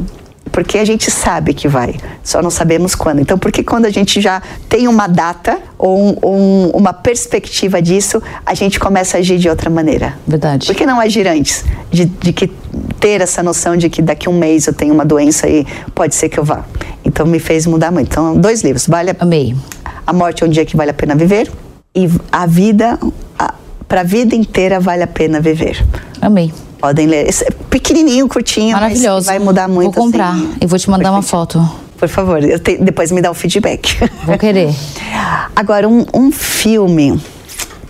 Porque 0.53 0.79
a 0.79 0.85
gente 0.85 1.11
sabe 1.11 1.55
que 1.55 1.69
vai, 1.69 1.95
só 2.25 2.43
não 2.43 2.51
sabemos 2.51 2.95
quando. 2.95 3.21
Então, 3.21 3.39
porque 3.39 3.63
quando 3.63 3.87
a 3.87 3.91
gente 3.91 4.21
já 4.21 4.43
tem 4.69 4.89
uma 4.89 5.07
data 5.07 5.59
ou, 5.79 5.97
um- 5.99 6.17
um- 6.25 6.71
uma 6.75 6.93
perspectiva 6.93 7.81
disso, 7.81 8.23
a 8.45 8.53
gente 8.55 8.79
começa 8.81 9.17
a 9.17 9.21
agir 9.21 9.39
de 9.39 9.49
outra 9.49 9.71
maneira. 9.71 10.15
Verdade. 10.27 10.67
Por 10.67 10.75
que 10.75 10.85
não 10.85 10.99
agir 11.01 11.27
antes? 11.29 11.65
De, 11.91 12.05
de 12.05 12.33
que 12.33 12.49
ter 12.99 13.21
essa 13.21 13.43
noção 13.43 13.77
de 13.77 13.89
que 13.89 14.03
daqui 14.03 14.29
a 14.29 14.31
um 14.31 14.39
mês 14.39 14.67
eu 14.67 14.73
tenho 14.75 14.93
uma 14.93 15.05
doença 15.05 15.49
e 15.49 15.67
pode 15.95 16.15
ser 16.15 16.29
que 16.29 16.39
eu 16.39 16.45
vá. 16.45 16.65
Então, 17.05 17.25
me 17.27 17.39
fez 17.39 17.67
mudar 17.67 17.91
muito. 17.91 18.09
Então, 18.11 18.37
dois 18.37 18.63
livros. 18.63 18.87
Vale 18.87 19.11
a 19.11 19.17
Amei. 19.19 19.55
a 20.07 20.13
morte 20.13 20.43
é 20.43 20.47
um 20.47 20.51
dia 20.51 20.65
que 20.65 20.77
vale 20.77 20.91
a 20.91 20.95
pena 20.95 21.15
viver 21.15 21.51
e 21.95 22.09
a 22.31 22.47
vida, 22.47 22.99
para 23.89 24.01
a 24.01 24.05
vida 24.05 24.35
inteira 24.35 24.79
vale 24.79 25.03
a 25.03 25.07
pena 25.07 25.41
viver. 25.41 25.85
Amei. 26.21 26.53
Podem 26.81 27.07
ler. 27.07 27.29
Esse 27.29 27.45
é 27.45 27.51
pequenininho, 27.69 28.27
curtinho, 28.29 28.73
Maravilhoso. 28.73 29.27
mas 29.27 29.27
vai 29.27 29.39
mudar 29.39 29.69
muito. 29.69 29.95
Vou 29.95 30.05
comprar 30.05 30.31
assim. 30.33 30.55
e 30.61 30.67
vou 30.67 30.79
te 30.79 30.89
mandar 30.91 31.11
uma 31.13 31.23
foto. 31.23 31.65
Por 31.99 32.09
favor, 32.09 32.41
te- 32.61 32.79
depois 32.79 33.13
me 33.13 33.21
dá 33.21 33.31
o 33.31 33.35
feedback. 33.35 33.99
Vou 34.25 34.39
querer. 34.39 34.75
Agora, 35.55 35.89
um, 35.89 36.07
um 36.15 36.33
filme. 36.33 37.21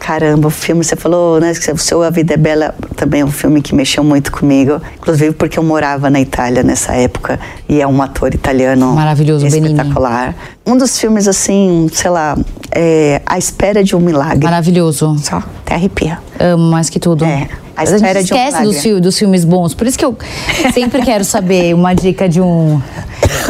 Caramba, 0.00 0.48
o 0.48 0.50
filme, 0.50 0.82
você 0.82 0.96
falou, 0.96 1.38
né? 1.38 1.52
que 1.54 1.70
O 1.70 1.76
seu 1.78 2.02
A 2.02 2.08
Vida 2.10 2.32
é 2.32 2.36
Bela 2.36 2.74
também 2.96 3.20
é 3.20 3.24
um 3.24 3.30
filme 3.30 3.60
que 3.60 3.74
mexeu 3.74 4.02
muito 4.02 4.32
comigo. 4.32 4.80
Inclusive 4.96 5.32
porque 5.34 5.58
eu 5.58 5.62
morava 5.62 6.08
na 6.08 6.18
Itália 6.20 6.62
nessa 6.62 6.94
época 6.94 7.38
e 7.68 7.80
é 7.82 7.86
um 7.86 8.00
ator 8.02 8.34
italiano 8.34 8.94
Maravilhoso, 8.94 9.46
espetacular. 9.46 10.34
Um 10.66 10.76
dos 10.76 10.98
filmes, 10.98 11.28
assim, 11.28 11.88
sei 11.92 12.10
lá, 12.10 12.36
é 12.72 13.20
A 13.26 13.36
Espera 13.38 13.84
de 13.84 13.94
um 13.94 14.00
Milagre. 14.00 14.42
Maravilhoso. 14.42 15.16
Só, 15.18 15.36
até 15.36 15.74
arrepia. 15.74 16.18
Amo 16.40 16.64
mais 16.70 16.88
que 16.88 16.98
tudo. 16.98 17.24
É, 17.24 17.46
a 17.80 17.94
A 17.94 17.98
gente 17.98 18.24
esquece 18.24 18.62
dos, 18.62 18.80
fi- 18.82 19.00
dos 19.00 19.18
filmes 19.18 19.44
bons. 19.44 19.74
Por 19.74 19.86
isso 19.86 19.98
que 19.98 20.04
eu 20.04 20.16
sempre 20.74 21.02
quero 21.02 21.24
saber 21.24 21.74
uma 21.74 21.94
dica 21.94 22.28
de 22.28 22.40
um. 22.40 22.80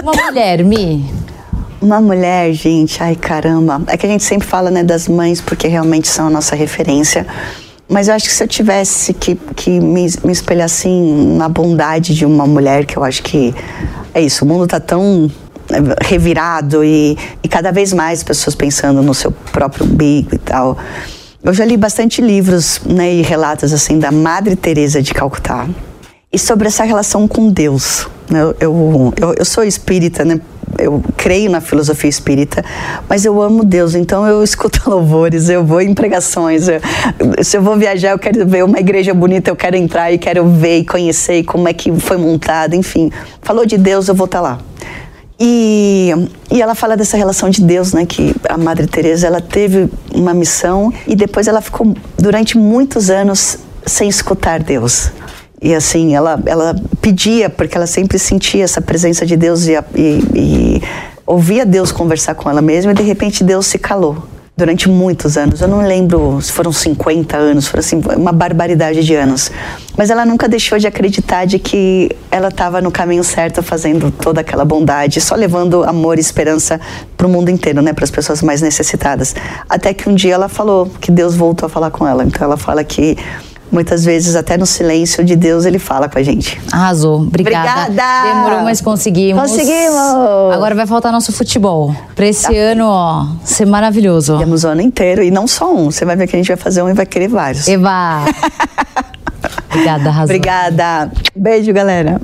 Uma 0.02 0.12
mulher, 0.12 0.62
Mi. 0.64 1.04
Uma 1.80 2.00
mulher, 2.00 2.52
gente, 2.52 3.02
ai 3.02 3.16
caramba. 3.16 3.82
É 3.86 3.96
que 3.96 4.04
a 4.06 4.08
gente 4.08 4.22
sempre 4.22 4.46
fala, 4.46 4.70
né, 4.70 4.82
das 4.84 5.08
mães, 5.08 5.40
porque 5.40 5.66
realmente 5.66 6.08
são 6.08 6.26
a 6.26 6.30
nossa 6.30 6.54
referência. 6.54 7.26
Mas 7.88 8.06
eu 8.06 8.14
acho 8.14 8.26
que 8.26 8.32
se 8.32 8.44
eu 8.44 8.46
tivesse 8.46 9.12
que, 9.14 9.34
que 9.56 9.80
me, 9.80 10.06
me 10.22 10.32
espelhar 10.32 10.66
assim 10.66 11.34
na 11.36 11.48
bondade 11.48 12.14
de 12.14 12.24
uma 12.24 12.46
mulher, 12.46 12.84
que 12.84 12.96
eu 12.96 13.02
acho 13.02 13.22
que 13.22 13.52
é 14.14 14.20
isso, 14.20 14.44
o 14.44 14.48
mundo 14.48 14.66
tá 14.66 14.78
tão 14.78 15.28
é, 15.70 16.06
revirado 16.06 16.84
e, 16.84 17.16
e 17.42 17.48
cada 17.48 17.72
vez 17.72 17.92
mais 17.92 18.22
pessoas 18.22 18.54
pensando 18.54 19.02
no 19.02 19.12
seu 19.14 19.32
próprio 19.32 19.86
umbigo 19.86 20.34
e 20.34 20.38
tal. 20.38 20.76
Eu 21.42 21.52
já 21.54 21.64
li 21.64 21.76
bastante 21.76 22.20
livros 22.20 22.80
né, 22.84 23.14
e 23.14 23.22
relatos 23.22 23.72
assim 23.72 23.98
da 23.98 24.12
Madre 24.12 24.54
Teresa 24.56 25.00
de 25.00 25.14
Calcutá 25.14 25.66
e 26.32 26.38
sobre 26.38 26.68
essa 26.68 26.84
relação 26.84 27.26
com 27.26 27.48
Deus. 27.50 28.06
né? 28.28 28.42
Eu, 28.42 28.56
eu, 28.60 29.14
eu, 29.20 29.34
eu 29.38 29.44
sou 29.44 29.64
espírita, 29.64 30.24
né? 30.24 30.40
Eu 30.78 31.02
creio 31.16 31.50
na 31.50 31.60
filosofia 31.60 32.08
espírita, 32.08 32.64
mas 33.08 33.24
eu 33.24 33.42
amo 33.42 33.64
Deus, 33.64 33.94
então 33.96 34.24
eu 34.26 34.42
escuto 34.44 34.88
louvores, 34.88 35.48
eu 35.48 35.64
vou 35.64 35.80
em 35.80 35.92
pregações. 35.94 36.68
eu- 36.68 36.80
se 37.42 37.56
eu 37.56 37.62
vou 37.62 37.76
viajar, 37.76 38.10
eu 38.10 38.18
quero 38.18 38.46
ver 38.46 38.62
uma 38.64 38.78
igreja 38.78 39.12
bonita, 39.12 39.50
eu 39.50 39.56
quero 39.56 39.76
entrar 39.76 40.12
e 40.12 40.18
quero 40.18 40.46
ver 40.48 40.78
e 40.78 40.84
conhecer 40.84 41.42
como 41.44 41.68
é 41.68 41.72
que 41.72 41.90
foi 41.98 42.16
montada, 42.18 42.76
enfim. 42.76 43.10
Falou 43.42 43.66
de 43.66 43.76
Deus, 43.76 44.06
eu 44.08 44.14
vou 44.14 44.26
estar 44.26 44.40
lá. 44.40 44.58
E, 45.42 46.12
e 46.50 46.60
ela 46.60 46.74
fala 46.74 46.96
dessa 46.96 47.16
relação 47.16 47.48
de 47.48 47.62
Deus, 47.62 47.94
né? 47.94 48.04
Que 48.04 48.36
a 48.46 48.58
Madre 48.58 48.86
Teresa 48.86 49.26
ela 49.26 49.40
teve 49.40 49.88
uma 50.14 50.34
missão 50.34 50.92
e 51.06 51.16
depois 51.16 51.48
ela 51.48 51.62
ficou 51.62 51.94
durante 52.18 52.58
muitos 52.58 53.08
anos 53.08 53.56
sem 53.86 54.06
escutar 54.06 54.62
Deus. 54.62 55.10
E 55.62 55.74
assim, 55.74 56.14
ela, 56.14 56.38
ela 56.44 56.74
pedia, 57.00 57.48
porque 57.48 57.76
ela 57.76 57.86
sempre 57.86 58.18
sentia 58.18 58.64
essa 58.64 58.82
presença 58.82 59.24
de 59.24 59.36
Deus 59.36 59.66
e, 59.66 59.72
e, 59.94 60.22
e 60.34 60.82
ouvia 61.26 61.64
Deus 61.64 61.90
conversar 61.90 62.34
com 62.34 62.50
ela 62.50 62.60
mesma, 62.60 62.92
e 62.92 62.94
de 62.94 63.02
repente 63.02 63.42
Deus 63.42 63.66
se 63.66 63.78
calou 63.78 64.22
durante 64.56 64.88
muitos 64.88 65.36
anos. 65.36 65.60
Eu 65.60 65.68
não 65.68 65.80
lembro 65.80 66.40
se 66.42 66.52
foram 66.52 66.72
50 66.72 67.36
anos, 67.36 67.66
foram 67.66 67.80
assim, 67.80 68.00
uma 68.16 68.32
barbaridade 68.32 69.02
de 69.02 69.14
anos. 69.14 69.50
Mas 69.96 70.10
ela 70.10 70.26
nunca 70.26 70.48
deixou 70.48 70.78
de 70.78 70.86
acreditar 70.86 71.46
de 71.46 71.58
que 71.58 72.10
ela 72.30 72.48
estava 72.48 72.80
no 72.80 72.90
caminho 72.90 73.24
certo, 73.24 73.62
fazendo 73.62 74.10
toda 74.10 74.40
aquela 74.42 74.64
bondade, 74.64 75.20
só 75.20 75.34
levando 75.34 75.82
amor 75.84 76.18
e 76.18 76.20
esperança 76.20 76.80
para 77.16 77.26
o 77.26 77.30
mundo 77.30 77.50
inteiro, 77.50 77.80
né, 77.80 77.92
para 77.92 78.04
as 78.04 78.10
pessoas 78.10 78.42
mais 78.42 78.60
necessitadas. 78.60 79.34
Até 79.68 79.94
que 79.94 80.08
um 80.08 80.14
dia 80.14 80.34
ela 80.34 80.48
falou 80.48 80.90
que 81.00 81.10
Deus 81.10 81.34
voltou 81.34 81.66
a 81.66 81.68
falar 81.70 81.90
com 81.90 82.06
ela. 82.06 82.24
Então 82.24 82.44
ela 82.44 82.56
fala 82.56 82.84
que 82.84 83.16
muitas 83.70 84.04
vezes 84.04 84.36
até 84.36 84.56
no 84.56 84.66
silêncio 84.66 85.24
de 85.24 85.36
Deus 85.36 85.64
ele 85.64 85.78
fala 85.78 86.08
com 86.08 86.18
a 86.18 86.22
gente. 86.22 86.60
Arrasou. 86.72 87.20
Obrigada. 87.22 87.84
Obrigada. 87.84 88.34
Demorou, 88.34 88.62
mas 88.62 88.80
conseguimos. 88.80 89.42
Conseguimos. 89.42 90.54
Agora 90.54 90.74
vai 90.74 90.86
faltar 90.86 91.12
nosso 91.12 91.32
futebol. 91.32 91.94
Pra 92.14 92.26
esse 92.26 92.56
ano, 92.56 92.86
ó, 92.86 93.26
ser 93.44 93.66
maravilhoso. 93.66 94.38
Temos 94.38 94.64
o 94.64 94.68
ano 94.68 94.80
inteiro 94.80 95.22
e 95.22 95.30
não 95.30 95.46
só 95.46 95.74
um. 95.74 95.90
Você 95.90 96.04
vai 96.04 96.16
ver 96.16 96.26
que 96.26 96.36
a 96.36 96.38
gente 96.38 96.48
vai 96.48 96.56
fazer 96.56 96.82
um 96.82 96.88
e 96.88 96.94
vai 96.94 97.06
querer 97.06 97.28
vários. 97.28 97.68
Eva. 97.68 98.24
Obrigada, 99.70 100.08
arrasou. 100.08 100.24
Obrigada. 100.24 101.12
Beijo, 101.34 101.72
galera. 101.72 102.20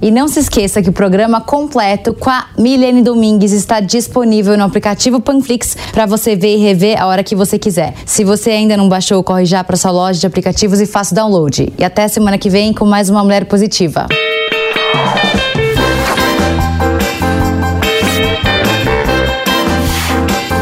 E 0.00 0.10
não 0.10 0.28
se 0.28 0.40
esqueça 0.40 0.82
que 0.82 0.90
o 0.90 0.92
programa 0.92 1.40
completo 1.40 2.12
com 2.12 2.30
a 2.30 2.46
Milene 2.58 3.02
Domingues 3.02 3.52
está 3.52 3.80
disponível 3.80 4.56
no 4.56 4.64
aplicativo 4.64 5.20
Panflix 5.20 5.76
para 5.92 6.06
você 6.06 6.36
ver 6.36 6.56
e 6.56 6.58
rever 6.58 7.00
a 7.00 7.06
hora 7.06 7.24
que 7.24 7.34
você 7.34 7.58
quiser. 7.58 7.94
Se 8.04 8.24
você 8.24 8.50
ainda 8.50 8.76
não 8.76 8.88
baixou, 8.88 9.22
corre 9.22 9.44
já 9.44 9.64
para 9.64 9.76
sua 9.76 9.90
loja 9.90 10.20
de 10.20 10.26
aplicativos 10.26 10.80
e 10.80 10.86
faça 10.86 11.12
o 11.12 11.16
download. 11.16 11.72
E 11.78 11.84
até 11.84 12.06
semana 12.08 12.38
que 12.38 12.50
vem 12.50 12.72
com 12.72 12.84
mais 12.84 13.08
uma 13.08 13.22
Mulher 13.24 13.46
Positiva. 13.46 14.06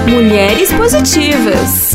Mulheres 0.09 0.73
Positivas. 0.73 1.95